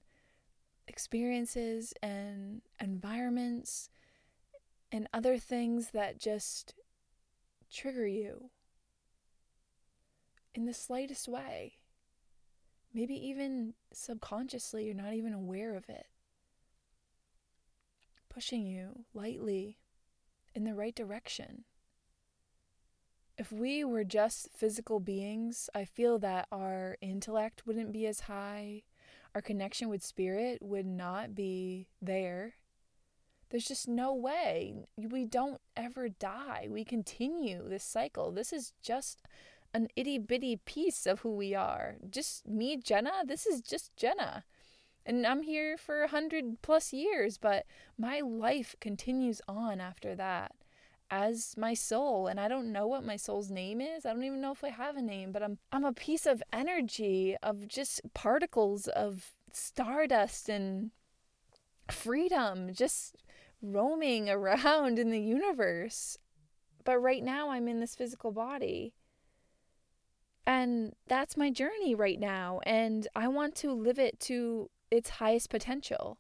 experiences 0.88 1.92
and 2.02 2.62
environments 2.80 3.88
and 4.92 5.08
other 5.12 5.36
things 5.36 5.90
that 5.90 6.18
just 6.18 6.74
trigger 7.70 8.06
you 8.06 8.50
in 10.54 10.64
the 10.64 10.72
slightest 10.72 11.28
way. 11.28 11.74
Maybe 12.94 13.14
even 13.14 13.74
subconsciously, 13.92 14.86
you're 14.86 14.94
not 14.94 15.12
even 15.12 15.34
aware 15.34 15.76
of 15.76 15.88
it. 15.88 16.06
Pushing 18.30 18.66
you 18.66 19.04
lightly 19.12 19.78
in 20.56 20.64
the 20.64 20.74
right 20.74 20.94
direction. 20.94 21.64
If 23.38 23.52
we 23.52 23.84
were 23.84 24.04
just 24.04 24.48
physical 24.50 24.98
beings, 24.98 25.68
I 25.74 25.84
feel 25.84 26.18
that 26.20 26.48
our 26.50 26.96
intellect 27.02 27.66
wouldn't 27.66 27.92
be 27.92 28.06
as 28.06 28.20
high, 28.20 28.82
our 29.34 29.42
connection 29.42 29.90
with 29.90 30.02
spirit 30.02 30.62
would 30.62 30.86
not 30.86 31.34
be 31.34 31.88
there. 32.00 32.54
There's 33.50 33.66
just 33.66 33.86
no 33.86 34.14
way. 34.14 34.86
We 34.96 35.26
don't 35.26 35.60
ever 35.76 36.08
die. 36.08 36.68
We 36.70 36.84
continue 36.84 37.68
this 37.68 37.84
cycle. 37.84 38.32
This 38.32 38.52
is 38.52 38.72
just 38.82 39.22
an 39.74 39.88
itty 39.94 40.18
bitty 40.18 40.56
piece 40.56 41.06
of 41.06 41.20
who 41.20 41.36
we 41.36 41.54
are. 41.54 41.96
Just 42.08 42.48
me, 42.48 42.78
Jenna. 42.78 43.24
This 43.26 43.46
is 43.46 43.60
just 43.60 43.94
Jenna 43.96 44.44
and 45.06 45.26
I'm 45.26 45.42
here 45.42 45.76
for 45.76 46.02
a 46.02 46.08
hundred 46.08 46.60
plus 46.62 46.92
years, 46.92 47.38
but 47.38 47.64
my 47.96 48.20
life 48.20 48.74
continues 48.80 49.40
on 49.48 49.80
after 49.80 50.14
that 50.16 50.52
as 51.10 51.54
my 51.56 51.72
soul 51.72 52.26
and 52.26 52.40
I 52.40 52.48
don't 52.48 52.72
know 52.72 52.86
what 52.86 53.04
my 53.04 53.16
soul's 53.16 53.50
name 53.50 53.80
is. 53.80 54.04
I 54.04 54.12
don't 54.12 54.24
even 54.24 54.40
know 54.40 54.50
if 54.50 54.64
I 54.64 54.70
have 54.70 54.96
a 54.96 55.02
name, 55.02 55.32
but 55.32 55.42
I'm 55.42 55.58
I'm 55.72 55.84
a 55.84 55.92
piece 55.92 56.26
of 56.26 56.42
energy 56.52 57.36
of 57.42 57.68
just 57.68 58.00
particles 58.12 58.88
of 58.88 59.30
stardust 59.52 60.48
and 60.48 60.90
freedom 61.88 62.72
just 62.74 63.16
roaming 63.62 64.28
around 64.30 64.98
in 64.98 65.10
the 65.10 65.20
universe. 65.20 66.18
But 66.84 66.98
right 66.98 67.22
now 67.22 67.50
I'm 67.50 67.68
in 67.68 67.80
this 67.80 67.94
physical 67.94 68.32
body. 68.32 68.92
And 70.48 70.94
that's 71.08 71.36
my 71.36 71.50
journey 71.50 71.94
right 71.94 72.20
now 72.20 72.60
and 72.64 73.08
I 73.16 73.26
want 73.28 73.56
to 73.56 73.72
live 73.72 73.98
it 73.98 74.20
to 74.20 74.70
its 74.90 75.10
highest 75.10 75.50
potential. 75.50 76.18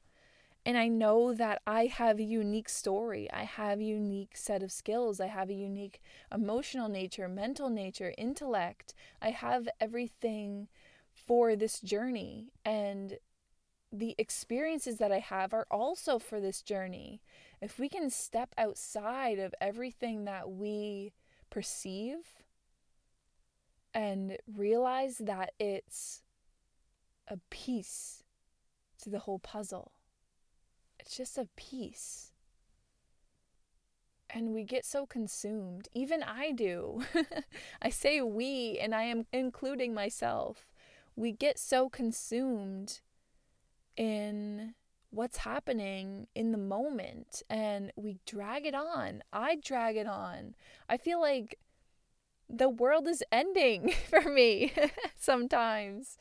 And 0.64 0.76
I 0.76 0.88
know 0.88 1.32
that 1.32 1.62
I 1.64 1.86
have 1.86 2.18
a 2.18 2.24
unique 2.24 2.68
story. 2.68 3.30
I 3.32 3.44
have 3.44 3.78
a 3.78 3.84
unique 3.84 4.36
set 4.36 4.64
of 4.64 4.72
skills. 4.72 5.20
I 5.20 5.28
have 5.28 5.48
a 5.48 5.54
unique 5.54 6.00
emotional 6.34 6.88
nature, 6.88 7.28
mental 7.28 7.70
nature, 7.70 8.12
intellect. 8.18 8.92
I 9.22 9.30
have 9.30 9.68
everything 9.80 10.66
for 11.14 11.54
this 11.54 11.80
journey. 11.80 12.52
And 12.64 13.18
the 13.92 14.16
experiences 14.18 14.98
that 14.98 15.12
I 15.12 15.20
have 15.20 15.54
are 15.54 15.68
also 15.70 16.18
for 16.18 16.40
this 16.40 16.62
journey. 16.62 17.22
If 17.62 17.78
we 17.78 17.88
can 17.88 18.10
step 18.10 18.52
outside 18.58 19.38
of 19.38 19.54
everything 19.60 20.24
that 20.24 20.50
we 20.50 21.12
perceive 21.48 22.42
and 23.94 24.36
realize 24.52 25.18
that 25.18 25.52
it's 25.60 26.22
a 27.28 27.38
piece 27.50 28.24
to 29.06 29.10
the 29.10 29.20
whole 29.20 29.38
puzzle. 29.38 29.92
It's 30.98 31.16
just 31.16 31.38
a 31.38 31.48
piece. 31.56 32.32
And 34.28 34.52
we 34.52 34.64
get 34.64 34.84
so 34.84 35.06
consumed. 35.06 35.88
Even 35.94 36.24
I 36.24 36.50
do. 36.50 37.04
I 37.82 37.90
say 37.90 38.20
we, 38.20 38.78
and 38.80 38.92
I 38.94 39.04
am 39.04 39.26
including 39.32 39.94
myself. 39.94 40.66
We 41.14 41.30
get 41.30 41.56
so 41.56 41.88
consumed 41.88 43.00
in 43.96 44.74
what's 45.10 45.38
happening 45.38 46.26
in 46.34 46.50
the 46.50 46.58
moment 46.58 47.44
and 47.48 47.92
we 47.94 48.18
drag 48.26 48.66
it 48.66 48.74
on. 48.74 49.22
I 49.32 49.56
drag 49.62 49.96
it 49.96 50.08
on. 50.08 50.56
I 50.88 50.96
feel 50.96 51.20
like 51.20 51.60
the 52.50 52.68
world 52.68 53.06
is 53.06 53.22
ending 53.30 53.92
for 54.10 54.22
me 54.22 54.72
sometimes. 55.16 56.18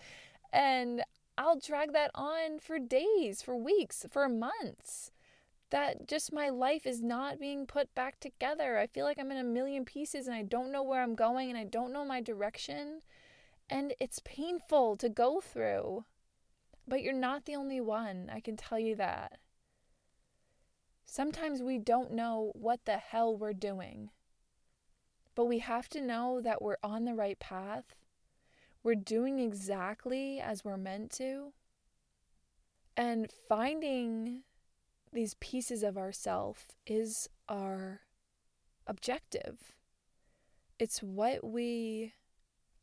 And 0.53 1.01
I'll 1.37 1.59
drag 1.59 1.93
that 1.93 2.11
on 2.15 2.59
for 2.59 2.79
days, 2.79 3.41
for 3.41 3.55
weeks, 3.55 4.05
for 4.09 4.29
months. 4.29 5.11
That 5.71 6.07
just 6.07 6.31
my 6.31 6.49
life 6.49 6.85
is 6.85 7.01
not 7.01 7.39
being 7.39 7.65
put 7.65 7.93
back 7.95 8.19
together. 8.19 8.77
I 8.77 8.87
feel 8.87 9.03
like 9.03 9.19
I'm 9.19 9.31
in 9.31 9.37
a 9.37 9.43
million 9.43 9.83
pieces 9.83 10.27
and 10.27 10.35
I 10.35 10.43
don't 10.43 10.71
know 10.71 10.83
where 10.83 11.01
I'm 11.01 11.15
going 11.15 11.49
and 11.49 11.57
I 11.57 11.65
don't 11.65 11.91
know 11.91 12.05
my 12.05 12.21
direction. 12.21 13.01
And 13.69 13.93
it's 13.99 14.21
painful 14.23 14.95
to 14.97 15.09
go 15.09 15.41
through. 15.41 16.05
But 16.87 17.01
you're 17.01 17.13
not 17.13 17.45
the 17.45 17.55
only 17.55 17.81
one, 17.81 18.29
I 18.31 18.39
can 18.39 18.55
tell 18.55 18.79
you 18.79 18.95
that. 18.95 19.39
Sometimes 21.05 21.61
we 21.61 21.77
don't 21.79 22.11
know 22.11 22.51
what 22.53 22.85
the 22.85 22.97
hell 22.97 23.35
we're 23.35 23.53
doing. 23.53 24.11
But 25.33 25.45
we 25.45 25.59
have 25.59 25.89
to 25.89 26.01
know 26.01 26.41
that 26.41 26.61
we're 26.61 26.77
on 26.83 27.05
the 27.05 27.13
right 27.15 27.39
path. 27.39 27.95
We're 28.85 28.93
doing 28.93 29.39
exactly 29.39 30.39
as 30.39 30.63
we're 30.63 30.77
meant 30.77 31.09
to. 31.13 31.53
And 32.95 33.31
finding 33.49 34.43
these 35.11 35.33
pieces 35.39 35.81
of 35.81 35.97
ourself 35.97 36.67
is 36.85 37.27
our 37.49 38.01
objective. 38.85 39.73
It's 40.77 41.01
what 41.01 41.43
we 41.43 42.13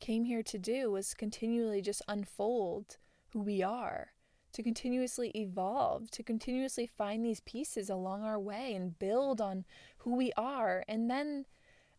came 0.01 0.25
here 0.25 0.43
to 0.43 0.59
do 0.59 0.91
was 0.91 1.13
continually 1.13 1.81
just 1.81 2.01
unfold 2.09 2.97
who 3.31 3.39
we 3.39 3.63
are, 3.63 4.09
to 4.51 4.61
continuously 4.61 5.31
evolve, 5.33 6.11
to 6.11 6.21
continuously 6.21 6.85
find 6.85 7.23
these 7.23 7.39
pieces 7.39 7.89
along 7.89 8.23
our 8.23 8.37
way 8.37 8.75
and 8.75 8.99
build 8.99 9.39
on 9.39 9.63
who 9.99 10.15
we 10.17 10.33
are. 10.35 10.83
And 10.85 11.09
then 11.09 11.45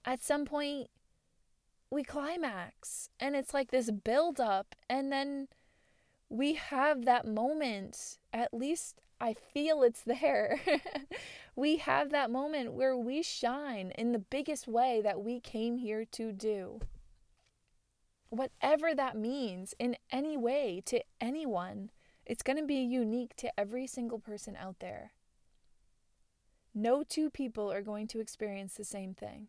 at 0.04 0.22
some 0.22 0.44
point, 0.44 0.90
we 1.94 2.04
climax. 2.04 3.08
And 3.18 3.34
it's 3.34 3.54
like 3.54 3.70
this 3.70 3.90
build 3.90 4.40
up. 4.40 4.74
And 4.88 5.10
then 5.10 5.48
we 6.28 6.54
have 6.54 7.04
that 7.04 7.26
moment, 7.26 8.18
at 8.32 8.52
least 8.52 9.00
I 9.20 9.34
feel 9.34 9.82
it's 9.82 10.02
there. 10.02 10.60
we 11.56 11.76
have 11.78 12.10
that 12.10 12.30
moment 12.30 12.72
where 12.72 12.96
we 12.96 13.22
shine 13.22 13.92
in 13.96 14.12
the 14.12 14.18
biggest 14.18 14.66
way 14.66 15.00
that 15.02 15.22
we 15.22 15.40
came 15.40 15.78
here 15.78 16.04
to 16.12 16.32
do 16.32 16.80
whatever 18.34 18.94
that 18.94 19.16
means 19.16 19.74
in 19.78 19.96
any 20.10 20.36
way 20.36 20.82
to 20.86 21.00
anyone, 21.20 21.90
it's 22.26 22.42
going 22.42 22.58
to 22.58 22.66
be 22.66 22.76
unique 22.76 23.36
to 23.36 23.58
every 23.58 23.86
single 23.86 24.18
person 24.18 24.56
out 24.56 24.76
there. 24.80 25.12
No 26.74 27.04
two 27.04 27.30
people 27.30 27.70
are 27.70 27.82
going 27.82 28.08
to 28.08 28.20
experience 28.20 28.74
the 28.74 28.84
same 28.84 29.14
thing. 29.14 29.48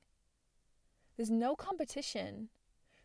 There's 1.15 1.31
no 1.31 1.55
competition. 1.55 2.49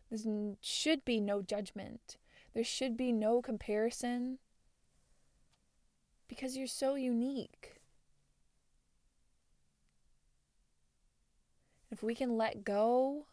There 0.09 0.55
should 0.59 1.05
be 1.05 1.21
no 1.21 1.41
judgment. 1.41 2.17
There 2.53 2.63
should 2.63 2.97
be 2.97 3.11
no 3.11 3.41
comparison 3.41 4.39
because 6.27 6.57
you're 6.57 6.67
so 6.67 6.95
unique. 6.95 7.75
If 11.89 12.03
we 12.03 12.15
can 12.15 12.37
let 12.37 12.63
go 12.63 13.27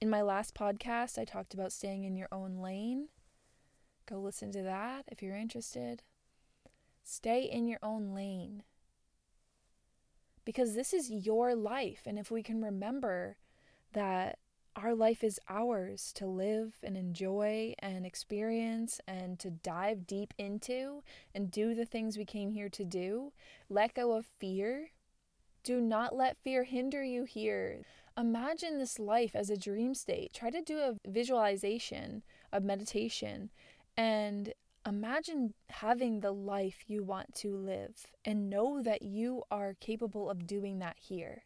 in 0.00 0.10
my 0.10 0.22
last 0.22 0.54
podcast, 0.54 1.18
I 1.18 1.24
talked 1.24 1.54
about 1.54 1.72
staying 1.72 2.04
in 2.04 2.16
your 2.16 2.28
own 2.32 2.56
lane. 2.56 3.08
Go 4.06 4.18
listen 4.18 4.50
to 4.52 4.62
that 4.62 5.04
if 5.08 5.22
you're 5.22 5.36
interested. 5.36 6.02
Stay 7.04 7.42
in 7.42 7.68
your 7.68 7.78
own 7.82 8.14
lane. 8.14 8.62
Because 10.44 10.74
this 10.74 10.92
is 10.92 11.10
your 11.10 11.54
life. 11.54 12.00
And 12.06 12.18
if 12.18 12.30
we 12.30 12.42
can 12.42 12.62
remember 12.62 13.36
that 13.92 14.38
our 14.74 14.94
life 14.94 15.22
is 15.22 15.38
ours 15.48 16.12
to 16.14 16.26
live 16.26 16.74
and 16.82 16.96
enjoy 16.96 17.74
and 17.80 18.06
experience 18.06 19.00
and 19.06 19.38
to 19.38 19.50
dive 19.50 20.06
deep 20.06 20.32
into 20.38 21.02
and 21.34 21.50
do 21.50 21.74
the 21.74 21.84
things 21.84 22.16
we 22.16 22.24
came 22.24 22.50
here 22.52 22.70
to 22.70 22.84
do, 22.84 23.32
let 23.68 23.94
go 23.94 24.12
of 24.12 24.26
fear. 24.38 24.90
Do 25.62 25.80
not 25.80 26.16
let 26.16 26.38
fear 26.42 26.64
hinder 26.64 27.04
you 27.04 27.24
here. 27.24 27.82
Imagine 28.16 28.78
this 28.78 28.98
life 28.98 29.36
as 29.36 29.50
a 29.50 29.56
dream 29.56 29.94
state. 29.94 30.32
Try 30.32 30.50
to 30.50 30.62
do 30.62 30.78
a 30.78 30.96
visualization 31.08 32.22
of 32.52 32.64
meditation 32.64 33.50
and 33.96 34.52
imagine 34.86 35.54
having 35.68 36.20
the 36.20 36.32
life 36.32 36.84
you 36.86 37.02
want 37.02 37.34
to 37.34 37.56
live 37.56 38.06
and 38.24 38.50
know 38.50 38.82
that 38.82 39.02
you 39.02 39.42
are 39.50 39.76
capable 39.80 40.30
of 40.30 40.46
doing 40.46 40.78
that 40.78 40.96
here. 40.98 41.44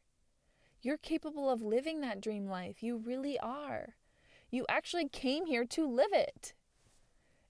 You're 0.87 0.99
capable 0.99 1.51
of 1.51 1.63
living 1.63 2.01
that 2.03 2.21
dream 2.21 2.47
life. 2.47 2.81
You 2.81 2.97
really 2.97 3.37
are. 3.41 3.97
You 4.53 4.65
actually 4.69 5.09
came 5.09 5.47
here 5.47 5.65
to 5.65 5.85
live 5.85 6.13
it. 6.13 6.55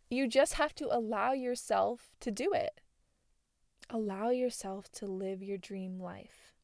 You 0.09 0.27
just 0.27 0.55
have 0.55 0.75
to 0.77 0.89
allow 0.91 1.33
yourself 1.33 2.15
to 2.21 2.31
do 2.31 2.55
it. 2.55 2.81
Allow 3.91 4.31
yourself 4.31 4.91
to 4.93 5.05
live 5.05 5.43
your 5.43 5.59
dream 5.59 6.01
life. 6.01 6.55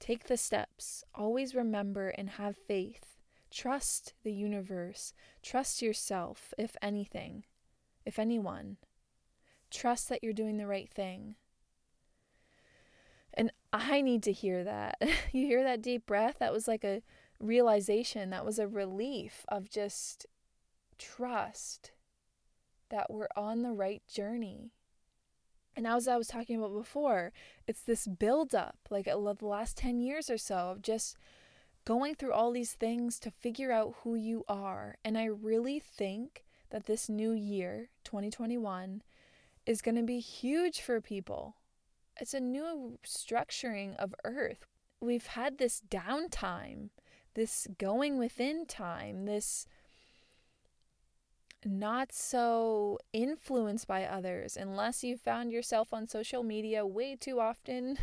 Take 0.00 0.24
the 0.24 0.36
steps. 0.36 1.04
Always 1.14 1.54
remember 1.54 2.08
and 2.08 2.30
have 2.30 2.56
faith. 2.56 3.14
Trust 3.52 4.14
the 4.24 4.32
universe. 4.32 5.12
Trust 5.44 5.80
yourself, 5.80 6.52
if 6.58 6.74
anything, 6.82 7.44
if 8.04 8.18
anyone. 8.18 8.78
Trust 9.70 10.08
that 10.08 10.24
you're 10.24 10.32
doing 10.32 10.56
the 10.56 10.66
right 10.66 10.90
thing. 10.90 11.36
And 13.34 13.50
I 13.72 14.00
need 14.00 14.22
to 14.24 14.32
hear 14.32 14.64
that. 14.64 14.96
you 15.32 15.46
hear 15.46 15.62
that 15.64 15.82
deep 15.82 16.06
breath? 16.06 16.36
That 16.38 16.52
was 16.52 16.68
like 16.68 16.84
a 16.84 17.02
realization, 17.40 18.30
that 18.30 18.44
was 18.44 18.58
a 18.58 18.68
relief 18.68 19.44
of 19.48 19.68
just 19.68 20.26
trust 20.98 21.92
that 22.90 23.10
we're 23.10 23.28
on 23.36 23.62
the 23.62 23.72
right 23.72 24.02
journey. 24.06 24.70
And 25.76 25.86
as 25.86 26.06
I 26.06 26.16
was 26.16 26.28
talking 26.28 26.56
about 26.56 26.72
before, 26.72 27.32
it's 27.66 27.82
this 27.82 28.06
buildup, 28.06 28.76
like 28.90 29.08
uh, 29.08 29.16
the 29.16 29.46
last 29.46 29.76
10 29.76 30.00
years 30.00 30.30
or 30.30 30.38
so, 30.38 30.70
of 30.70 30.82
just 30.82 31.16
going 31.84 32.14
through 32.14 32.32
all 32.32 32.52
these 32.52 32.72
things 32.72 33.18
to 33.20 33.30
figure 33.30 33.72
out 33.72 33.96
who 34.02 34.14
you 34.14 34.44
are. 34.48 34.96
And 35.04 35.18
I 35.18 35.24
really 35.24 35.80
think 35.80 36.44
that 36.70 36.86
this 36.86 37.08
new 37.08 37.32
year, 37.32 37.88
2021, 38.04 39.02
is 39.66 39.82
going 39.82 39.96
to 39.96 40.02
be 40.02 40.20
huge 40.20 40.80
for 40.80 41.00
people. 41.00 41.56
It's 42.20 42.34
a 42.34 42.40
new 42.40 42.98
structuring 43.04 43.96
of 43.96 44.14
Earth. 44.24 44.66
We've 45.00 45.26
had 45.26 45.58
this 45.58 45.82
downtime, 45.88 46.90
this 47.34 47.66
going 47.78 48.18
within 48.18 48.66
time, 48.66 49.26
this 49.26 49.66
not 51.64 52.12
so 52.12 52.98
influenced 53.12 53.86
by 53.86 54.04
others 54.04 54.56
unless 54.56 55.02
you 55.02 55.16
found 55.16 55.50
yourself 55.50 55.88
on 55.92 56.06
social 56.06 56.42
media 56.42 56.86
way 56.86 57.16
too 57.16 57.40
often. 57.40 57.98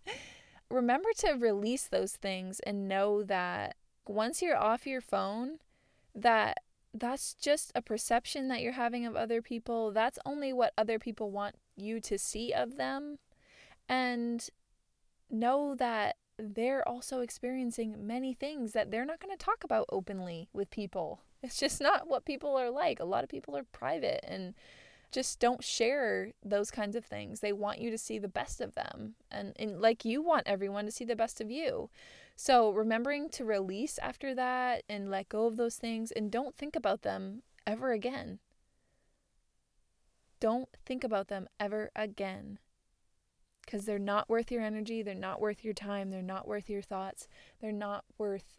Remember 0.70 1.10
to 1.18 1.32
release 1.32 1.86
those 1.88 2.12
things 2.12 2.60
and 2.60 2.88
know 2.88 3.22
that 3.22 3.76
once 4.06 4.40
you're 4.40 4.56
off 4.56 4.86
your 4.86 5.00
phone, 5.00 5.58
that 6.14 6.58
that's 6.94 7.34
just 7.34 7.72
a 7.74 7.82
perception 7.82 8.48
that 8.48 8.60
you're 8.60 8.72
having 8.72 9.06
of 9.06 9.16
other 9.16 9.42
people. 9.42 9.92
That's 9.92 10.18
only 10.24 10.52
what 10.52 10.72
other 10.76 10.98
people 10.98 11.30
want 11.30 11.56
you 11.76 12.00
to 12.00 12.18
see 12.18 12.52
of 12.52 12.76
them. 12.76 13.18
And 13.92 14.48
know 15.30 15.74
that 15.74 16.16
they're 16.38 16.86
also 16.88 17.20
experiencing 17.20 18.06
many 18.06 18.32
things 18.32 18.72
that 18.72 18.90
they're 18.90 19.04
not 19.04 19.20
going 19.20 19.36
to 19.36 19.44
talk 19.44 19.64
about 19.64 19.84
openly 19.92 20.48
with 20.54 20.70
people. 20.70 21.20
It's 21.42 21.58
just 21.58 21.78
not 21.78 22.08
what 22.08 22.24
people 22.24 22.56
are 22.56 22.70
like. 22.70 23.00
A 23.00 23.04
lot 23.04 23.22
of 23.22 23.28
people 23.28 23.54
are 23.54 23.64
private 23.64 24.24
and 24.26 24.54
just 25.10 25.40
don't 25.40 25.62
share 25.62 26.32
those 26.42 26.70
kinds 26.70 26.96
of 26.96 27.04
things. 27.04 27.40
They 27.40 27.52
want 27.52 27.80
you 27.80 27.90
to 27.90 27.98
see 27.98 28.18
the 28.18 28.28
best 28.28 28.62
of 28.62 28.74
them. 28.74 29.14
And, 29.30 29.52
and 29.56 29.78
like 29.78 30.06
you 30.06 30.22
want 30.22 30.46
everyone 30.46 30.86
to 30.86 30.90
see 30.90 31.04
the 31.04 31.14
best 31.14 31.40
of 31.40 31.50
you. 31.50 31.90
So 32.34 32.70
remembering 32.70 33.28
to 33.30 33.44
release 33.44 33.98
after 33.98 34.34
that 34.34 34.84
and 34.88 35.10
let 35.10 35.28
go 35.28 35.46
of 35.46 35.56
those 35.56 35.76
things 35.76 36.12
and 36.12 36.30
don't 36.30 36.56
think 36.56 36.74
about 36.74 37.02
them 37.02 37.42
ever 37.66 37.92
again. 37.92 38.38
Don't 40.40 40.70
think 40.86 41.04
about 41.04 41.28
them 41.28 41.46
ever 41.60 41.90
again. 41.94 42.58
Because 43.72 43.86
they're 43.86 43.98
not 43.98 44.28
worth 44.28 44.52
your 44.52 44.60
energy, 44.60 45.02
they're 45.02 45.14
not 45.14 45.40
worth 45.40 45.64
your 45.64 45.72
time, 45.72 46.10
they're 46.10 46.20
not 46.20 46.46
worth 46.46 46.68
your 46.68 46.82
thoughts, 46.82 47.26
they're 47.58 47.72
not 47.72 48.04
worth 48.18 48.58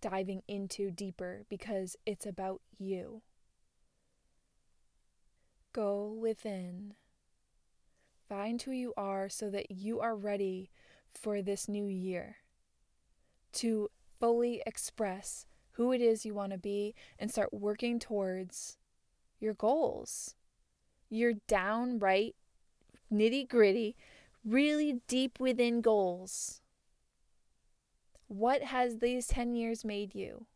diving 0.00 0.42
into 0.46 0.92
deeper 0.92 1.44
because 1.48 1.96
it's 2.06 2.24
about 2.24 2.60
you. 2.78 3.22
Go 5.72 6.06
within. 6.06 6.94
Find 8.28 8.62
who 8.62 8.70
you 8.70 8.94
are 8.96 9.28
so 9.28 9.50
that 9.50 9.72
you 9.72 9.98
are 9.98 10.14
ready 10.14 10.70
for 11.10 11.42
this 11.42 11.68
new 11.68 11.88
year 11.88 12.36
to 13.54 13.90
fully 14.20 14.62
express 14.64 15.46
who 15.72 15.90
it 15.90 16.00
is 16.00 16.24
you 16.24 16.32
want 16.32 16.52
to 16.52 16.58
be 16.58 16.94
and 17.18 17.28
start 17.28 17.52
working 17.52 17.98
towards 17.98 18.78
your 19.40 19.54
goals. 19.54 20.36
Your 21.10 21.32
downright, 21.48 22.36
nitty 23.12 23.48
gritty, 23.48 23.96
really 24.44 25.00
deep 25.06 25.38
within 25.40 25.80
goals. 25.80 26.60
What 28.28 28.62
has 28.62 28.98
these 28.98 29.26
10 29.28 29.54
years 29.54 29.84
made 29.84 30.14
you? 30.14 30.46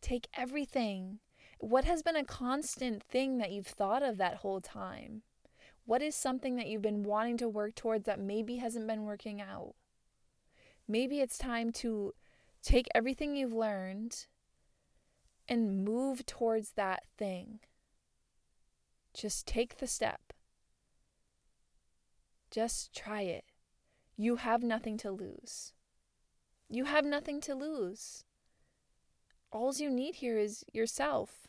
Take 0.00 0.28
everything. 0.34 1.18
What 1.58 1.84
has 1.84 2.02
been 2.02 2.16
a 2.16 2.24
constant 2.24 3.02
thing 3.02 3.38
that 3.38 3.52
you've 3.52 3.66
thought 3.66 4.02
of 4.02 4.18
that 4.18 4.36
whole 4.36 4.60
time? 4.60 5.22
What 5.84 6.02
is 6.02 6.14
something 6.14 6.56
that 6.56 6.66
you've 6.66 6.82
been 6.82 7.02
wanting 7.02 7.36
to 7.38 7.48
work 7.48 7.74
towards 7.74 8.06
that 8.06 8.18
maybe 8.18 8.56
hasn't 8.56 8.86
been 8.86 9.04
working 9.04 9.40
out? 9.40 9.74
Maybe 10.88 11.20
it's 11.20 11.38
time 11.38 11.72
to 11.72 12.12
take 12.62 12.86
everything 12.94 13.36
you've 13.36 13.52
learned 13.52 14.26
and 15.48 15.84
move 15.84 16.26
towards 16.26 16.72
that 16.72 17.04
thing. 17.16 17.60
Just 19.16 19.46
take 19.46 19.78
the 19.78 19.86
step. 19.86 20.34
Just 22.50 22.94
try 22.94 23.22
it. 23.22 23.44
You 24.14 24.36
have 24.36 24.62
nothing 24.62 24.98
to 24.98 25.10
lose. 25.10 25.72
You 26.68 26.84
have 26.84 27.06
nothing 27.06 27.40
to 27.42 27.54
lose. 27.54 28.24
All 29.50 29.72
you 29.74 29.88
need 29.88 30.16
here 30.16 30.36
is 30.36 30.66
yourself. 30.70 31.48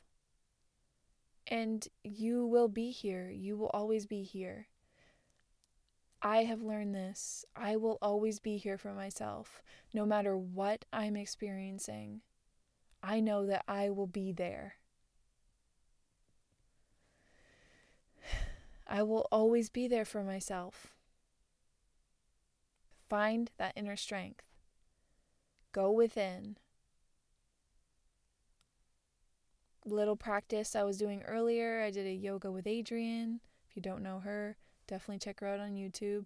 And 1.46 1.86
you 2.06 2.46
will 2.46 2.70
be 2.70 2.92
here. 2.92 3.30
You 3.30 3.58
will 3.58 3.72
always 3.74 4.06
be 4.06 4.24
here. 4.24 4.68
I 6.22 6.46
have 6.46 6.62
learned 6.62 6.96
this. 6.96 7.44
I 7.54 7.76
will 7.76 7.98
always 8.02 8.40
be 8.40 8.56
here 8.56 8.78
for 8.78 8.94
myself, 8.94 9.62
no 9.94 10.06
matter 10.06 10.38
what 10.38 10.86
I'm 10.94 11.18
experiencing. 11.18 12.22
I 13.04 13.20
know 13.20 13.46
that 13.46 13.66
I 13.68 13.90
will 13.90 14.08
be 14.08 14.32
there. 14.32 14.76
I 18.88 19.04
will 19.04 19.28
always 19.32 19.70
be 19.70 19.88
there 19.88 20.06
for 20.06 20.24
myself. 20.24 20.94
Find 23.10 23.52
that 23.58 23.74
inner 23.76 23.96
strength. 23.96 24.44
Go 25.72 25.92
within. 25.92 26.58
Little 29.86 30.16
practice 30.16 30.76
I 30.76 30.84
was 30.84 30.98
doing 30.98 31.22
earlier, 31.24 31.82
I 31.82 31.92
did 31.92 32.06
a 32.06 32.14
yoga 32.14 32.52
with 32.52 32.66
Adriene. 32.66 33.40
If 33.70 33.76
you 33.76 33.82
don't 33.82 34.04
know 34.04 34.20
her, 34.20 34.58
definitely 34.88 35.20
check 35.20 35.40
her 35.40 35.48
out 35.48 35.60
on 35.60 35.76
YouTube. 35.76 36.26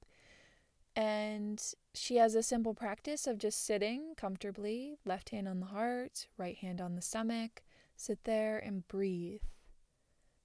And 0.95 1.61
she 1.93 2.17
has 2.17 2.35
a 2.35 2.43
simple 2.43 2.73
practice 2.73 3.27
of 3.27 3.37
just 3.37 3.65
sitting 3.65 4.13
comfortably, 4.17 4.97
left 5.05 5.29
hand 5.29 5.47
on 5.47 5.59
the 5.59 5.67
heart, 5.67 6.27
right 6.37 6.57
hand 6.57 6.81
on 6.81 6.95
the 6.95 7.01
stomach. 7.01 7.61
Sit 7.95 8.23
there 8.23 8.57
and 8.57 8.87
breathe. 8.87 9.41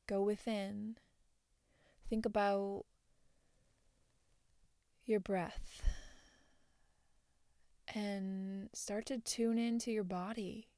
Go 0.06 0.22
within. 0.22 0.98
Think 2.08 2.24
about 2.24 2.84
your 5.04 5.20
breath 5.20 5.82
and 7.94 8.68
start 8.72 9.06
to 9.06 9.18
tune 9.18 9.58
into 9.58 9.90
your 9.90 10.04
body 10.04 10.68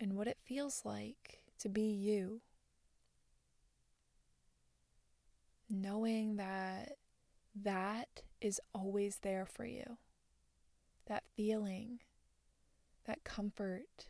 and 0.00 0.14
what 0.14 0.26
it 0.26 0.38
feels 0.44 0.82
like 0.84 1.42
to 1.58 1.68
be 1.68 1.82
you. 1.82 2.40
Knowing 5.68 6.36
that 6.36 6.96
that 7.54 8.22
is 8.40 8.60
always 8.74 9.18
there 9.22 9.46
for 9.46 9.64
you. 9.64 9.98
That 11.06 11.24
feeling, 11.36 12.00
that 13.04 13.24
comfort 13.24 14.08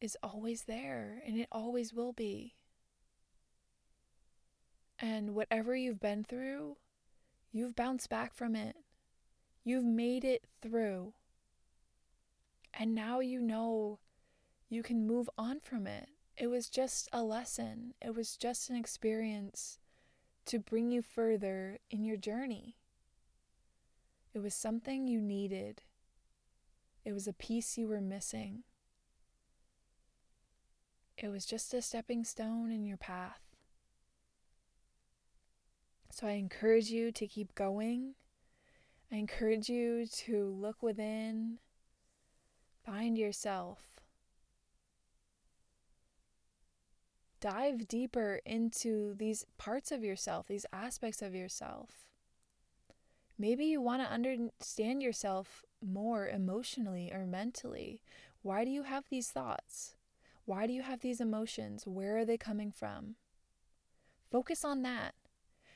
is 0.00 0.16
always 0.22 0.62
there 0.64 1.22
and 1.26 1.36
it 1.36 1.48
always 1.50 1.92
will 1.92 2.12
be. 2.12 2.54
And 5.02 5.34
whatever 5.34 5.74
you've 5.74 5.98
been 5.98 6.22
through, 6.22 6.76
you've 7.50 7.74
bounced 7.74 8.08
back 8.08 8.32
from 8.32 8.54
it. 8.54 8.76
You've 9.64 9.84
made 9.84 10.24
it 10.24 10.44
through. 10.62 11.12
And 12.72 12.94
now 12.94 13.18
you 13.18 13.42
know 13.42 13.98
you 14.68 14.84
can 14.84 15.06
move 15.06 15.28
on 15.36 15.58
from 15.58 15.88
it. 15.88 16.08
It 16.38 16.46
was 16.46 16.70
just 16.70 17.08
a 17.12 17.22
lesson, 17.22 17.94
it 18.00 18.14
was 18.14 18.36
just 18.36 18.70
an 18.70 18.76
experience 18.76 19.78
to 20.46 20.58
bring 20.58 20.90
you 20.90 21.02
further 21.02 21.78
in 21.90 22.04
your 22.04 22.16
journey. 22.16 22.76
It 24.32 24.38
was 24.38 24.54
something 24.54 25.06
you 25.06 25.20
needed, 25.20 25.82
it 27.04 27.12
was 27.12 27.26
a 27.26 27.32
piece 27.32 27.76
you 27.76 27.88
were 27.88 28.00
missing. 28.00 28.62
It 31.18 31.28
was 31.28 31.44
just 31.44 31.74
a 31.74 31.82
stepping 31.82 32.24
stone 32.24 32.70
in 32.72 32.84
your 32.84 32.96
path. 32.96 33.51
So 36.12 36.28
I 36.28 36.32
encourage 36.32 36.90
you 36.90 37.10
to 37.10 37.26
keep 37.26 37.54
going 37.56 38.14
I 39.12 39.16
encourage 39.16 39.68
you 39.68 40.06
to 40.06 40.46
look 40.46 40.82
within, 40.82 41.58
find 42.82 43.18
yourself, 43.18 44.00
dive 47.38 47.86
deeper 47.86 48.40
into 48.46 49.14
these 49.18 49.44
parts 49.58 49.92
of 49.92 50.02
yourself, 50.02 50.46
these 50.46 50.64
aspects 50.72 51.20
of 51.20 51.34
yourself. 51.34 52.06
Maybe 53.38 53.66
you 53.66 53.82
want 53.82 54.00
to 54.00 54.10
understand 54.10 55.02
yourself 55.02 55.62
more 55.84 56.26
emotionally 56.26 57.12
or 57.12 57.26
mentally. 57.26 58.00
Why 58.40 58.64
do 58.64 58.70
you 58.70 58.84
have 58.84 59.04
these 59.10 59.28
thoughts? 59.28 59.96
Why 60.46 60.66
do 60.66 60.72
you 60.72 60.82
have 60.82 61.00
these 61.00 61.20
emotions? 61.20 61.86
Where 61.86 62.16
are 62.16 62.24
they 62.24 62.38
coming 62.38 62.72
from? 62.72 63.16
Focus 64.30 64.64
on 64.64 64.80
that. 64.82 65.14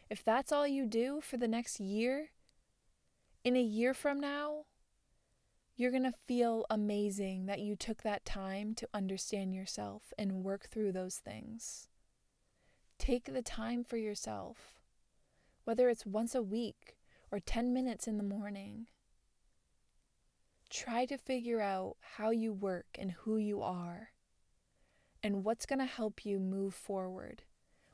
If 0.09 0.23
that's 0.23 0.53
all 0.53 0.67
you 0.67 0.87
do 0.87 1.21
for 1.21 1.37
the 1.37 1.49
next 1.49 1.81
year, 1.81 2.31
in 3.43 3.57
a 3.57 3.63
year 3.63 3.93
from 3.93 4.21
now, 4.21 4.67
you're 5.77 5.91
going 5.91 6.05
to 6.05 6.15
feel 6.27 6.65
amazing 6.71 7.47
that 7.47 7.61
you 7.61 7.77
took 7.77 8.03
that 8.03 8.25
time 8.25 8.75
to 8.77 8.89
understand 8.95 9.53
yourself 9.53 10.13
and 10.17 10.45
work 10.45 10.69
through 10.69 10.93
those 10.93 11.17
things. 11.17 11.89
Take 12.99 13.33
the 13.33 13.43
time 13.43 13.85
for 13.85 13.97
yourself, 13.97 14.81
whether 15.65 15.89
it's 15.89 16.07
once 16.07 16.35
a 16.35 16.43
week 16.43 16.97
or 17.31 17.41
10 17.41 17.75
minutes 17.75 18.07
in 18.07 18.17
the 18.17 18.23
morning. 18.23 18.87
Try 20.71 21.05
to 21.07 21.19
figure 21.19 21.61
out 21.61 21.97
how 22.17 22.31
you 22.31 22.53
work 22.53 22.97
and 22.99 23.11
who 23.11 23.37
you 23.37 23.61
are, 23.61 24.11
and 25.23 25.45
what's 25.45 25.67
going 25.67 25.79
to 25.81 25.85
help 25.85 26.25
you 26.25 26.39
move 26.39 26.75
forward. 26.75 27.43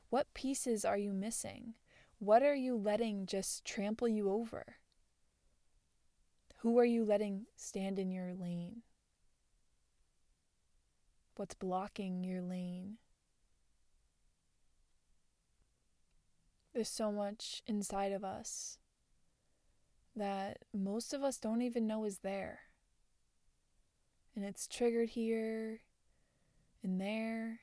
What 0.09 0.33
pieces 0.33 0.85
are 0.85 0.97
you 0.97 1.11
missing? 1.11 1.73
What 2.23 2.41
are 2.41 2.55
you 2.55 2.77
letting 2.77 3.25
just 3.25 3.65
trample 3.65 4.07
you 4.07 4.29
over? 4.29 4.77
Who 6.59 6.79
are 6.79 6.85
you 6.85 7.03
letting 7.03 7.47
stand 7.57 7.99
in 7.99 8.09
your 8.11 8.33
lane? 8.33 8.83
What's 11.35 11.53
blocking 11.53 12.23
your 12.23 12.41
lane? 12.41 12.93
There's 16.73 16.87
so 16.87 17.11
much 17.11 17.61
inside 17.67 18.13
of 18.13 18.23
us 18.23 18.77
that 20.15 20.59
most 20.73 21.13
of 21.13 21.23
us 21.23 21.37
don't 21.37 21.61
even 21.61 21.85
know 21.85 22.05
is 22.05 22.19
there. 22.19 22.59
And 24.33 24.45
it's 24.45 24.65
triggered 24.65 25.09
here 25.09 25.81
and 26.81 27.01
there. 27.01 27.59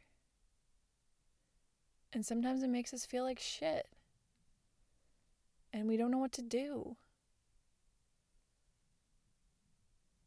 And 2.12 2.26
sometimes 2.26 2.62
it 2.62 2.68
makes 2.68 2.92
us 2.92 3.06
feel 3.06 3.24
like 3.24 3.40
shit. 3.40 3.86
And 5.72 5.88
we 5.88 5.96
don't 5.96 6.10
know 6.10 6.18
what 6.18 6.32
to 6.32 6.42
do. 6.42 6.96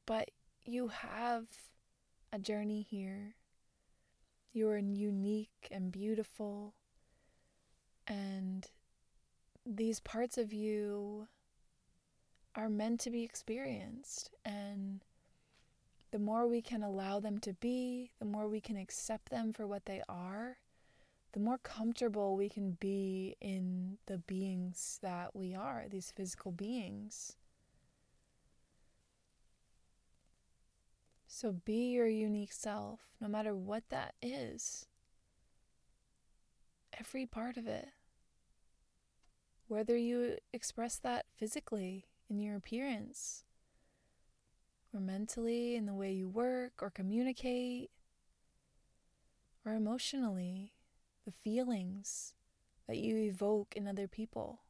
But 0.05 0.31
you 0.65 0.89
have 0.89 1.45
a 2.31 2.39
journey 2.39 2.81
here. 2.81 3.35
You 4.53 4.69
are 4.69 4.77
unique 4.77 5.67
and 5.71 5.91
beautiful. 5.91 6.73
And 8.07 8.67
these 9.65 9.99
parts 9.99 10.37
of 10.37 10.53
you 10.53 11.27
are 12.55 12.69
meant 12.69 12.99
to 13.01 13.09
be 13.09 13.23
experienced. 13.23 14.29
And 14.45 15.03
the 16.11 16.19
more 16.19 16.47
we 16.47 16.61
can 16.61 16.83
allow 16.83 17.19
them 17.19 17.39
to 17.39 17.53
be, 17.53 18.11
the 18.19 18.25
more 18.25 18.47
we 18.47 18.61
can 18.61 18.77
accept 18.77 19.29
them 19.29 19.51
for 19.51 19.65
what 19.65 19.85
they 19.85 20.01
are, 20.07 20.57
the 21.33 21.39
more 21.39 21.57
comfortable 21.57 22.35
we 22.37 22.47
can 22.47 22.77
be 22.79 23.35
in 23.41 23.97
the 24.05 24.19
beings 24.19 24.99
that 25.01 25.35
we 25.35 25.53
are, 25.53 25.85
these 25.89 26.13
physical 26.15 26.51
beings. 26.51 27.37
So 31.27 31.51
be 31.51 31.89
your 31.89 32.07
unique 32.07 32.53
self, 32.53 32.99
no 33.19 33.27
matter 33.27 33.55
what 33.55 33.89
that 33.89 34.13
is. 34.21 34.85
Every 36.99 37.25
part 37.25 37.57
of 37.57 37.67
it. 37.67 37.89
Whether 39.67 39.97
you 39.97 40.37
express 40.53 40.97
that 40.97 41.25
physically 41.35 42.05
in 42.29 42.39
your 42.39 42.55
appearance, 42.55 43.43
or 44.93 44.99
mentally 44.99 45.75
in 45.75 45.87
the 45.87 45.95
way 45.95 46.11
you 46.11 46.29
work 46.29 46.73
or 46.79 46.91
communicate, 46.91 47.89
or 49.65 49.73
emotionally, 49.73 50.73
the 51.25 51.31
feelings 51.31 52.33
that 52.87 52.97
you 52.97 53.17
evoke 53.17 53.73
in 53.75 53.87
other 53.87 54.07
people 54.07 54.61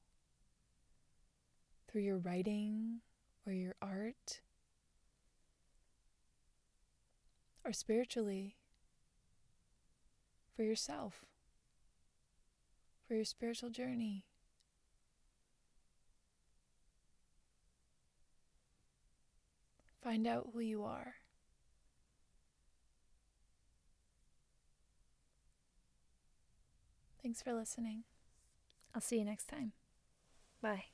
through 1.87 2.01
your 2.01 2.17
writing 2.17 2.99
or 3.45 3.53
your 3.53 3.75
art, 3.81 4.41
or 7.65 7.73
spiritually 7.73 8.55
for 10.55 10.63
yourself, 10.63 11.25
for 13.07 13.15
your 13.15 13.25
spiritual 13.25 13.69
journey. 13.69 14.25
Find 20.01 20.27
out 20.27 20.49
who 20.53 20.59
you 20.59 20.83
are. 20.83 21.15
Thanks 27.23 27.41
for 27.41 27.53
listening. 27.53 28.03
I'll 28.93 29.01
see 29.01 29.17
you 29.19 29.25
next 29.25 29.45
time. 29.45 29.71
Bye. 30.62 30.86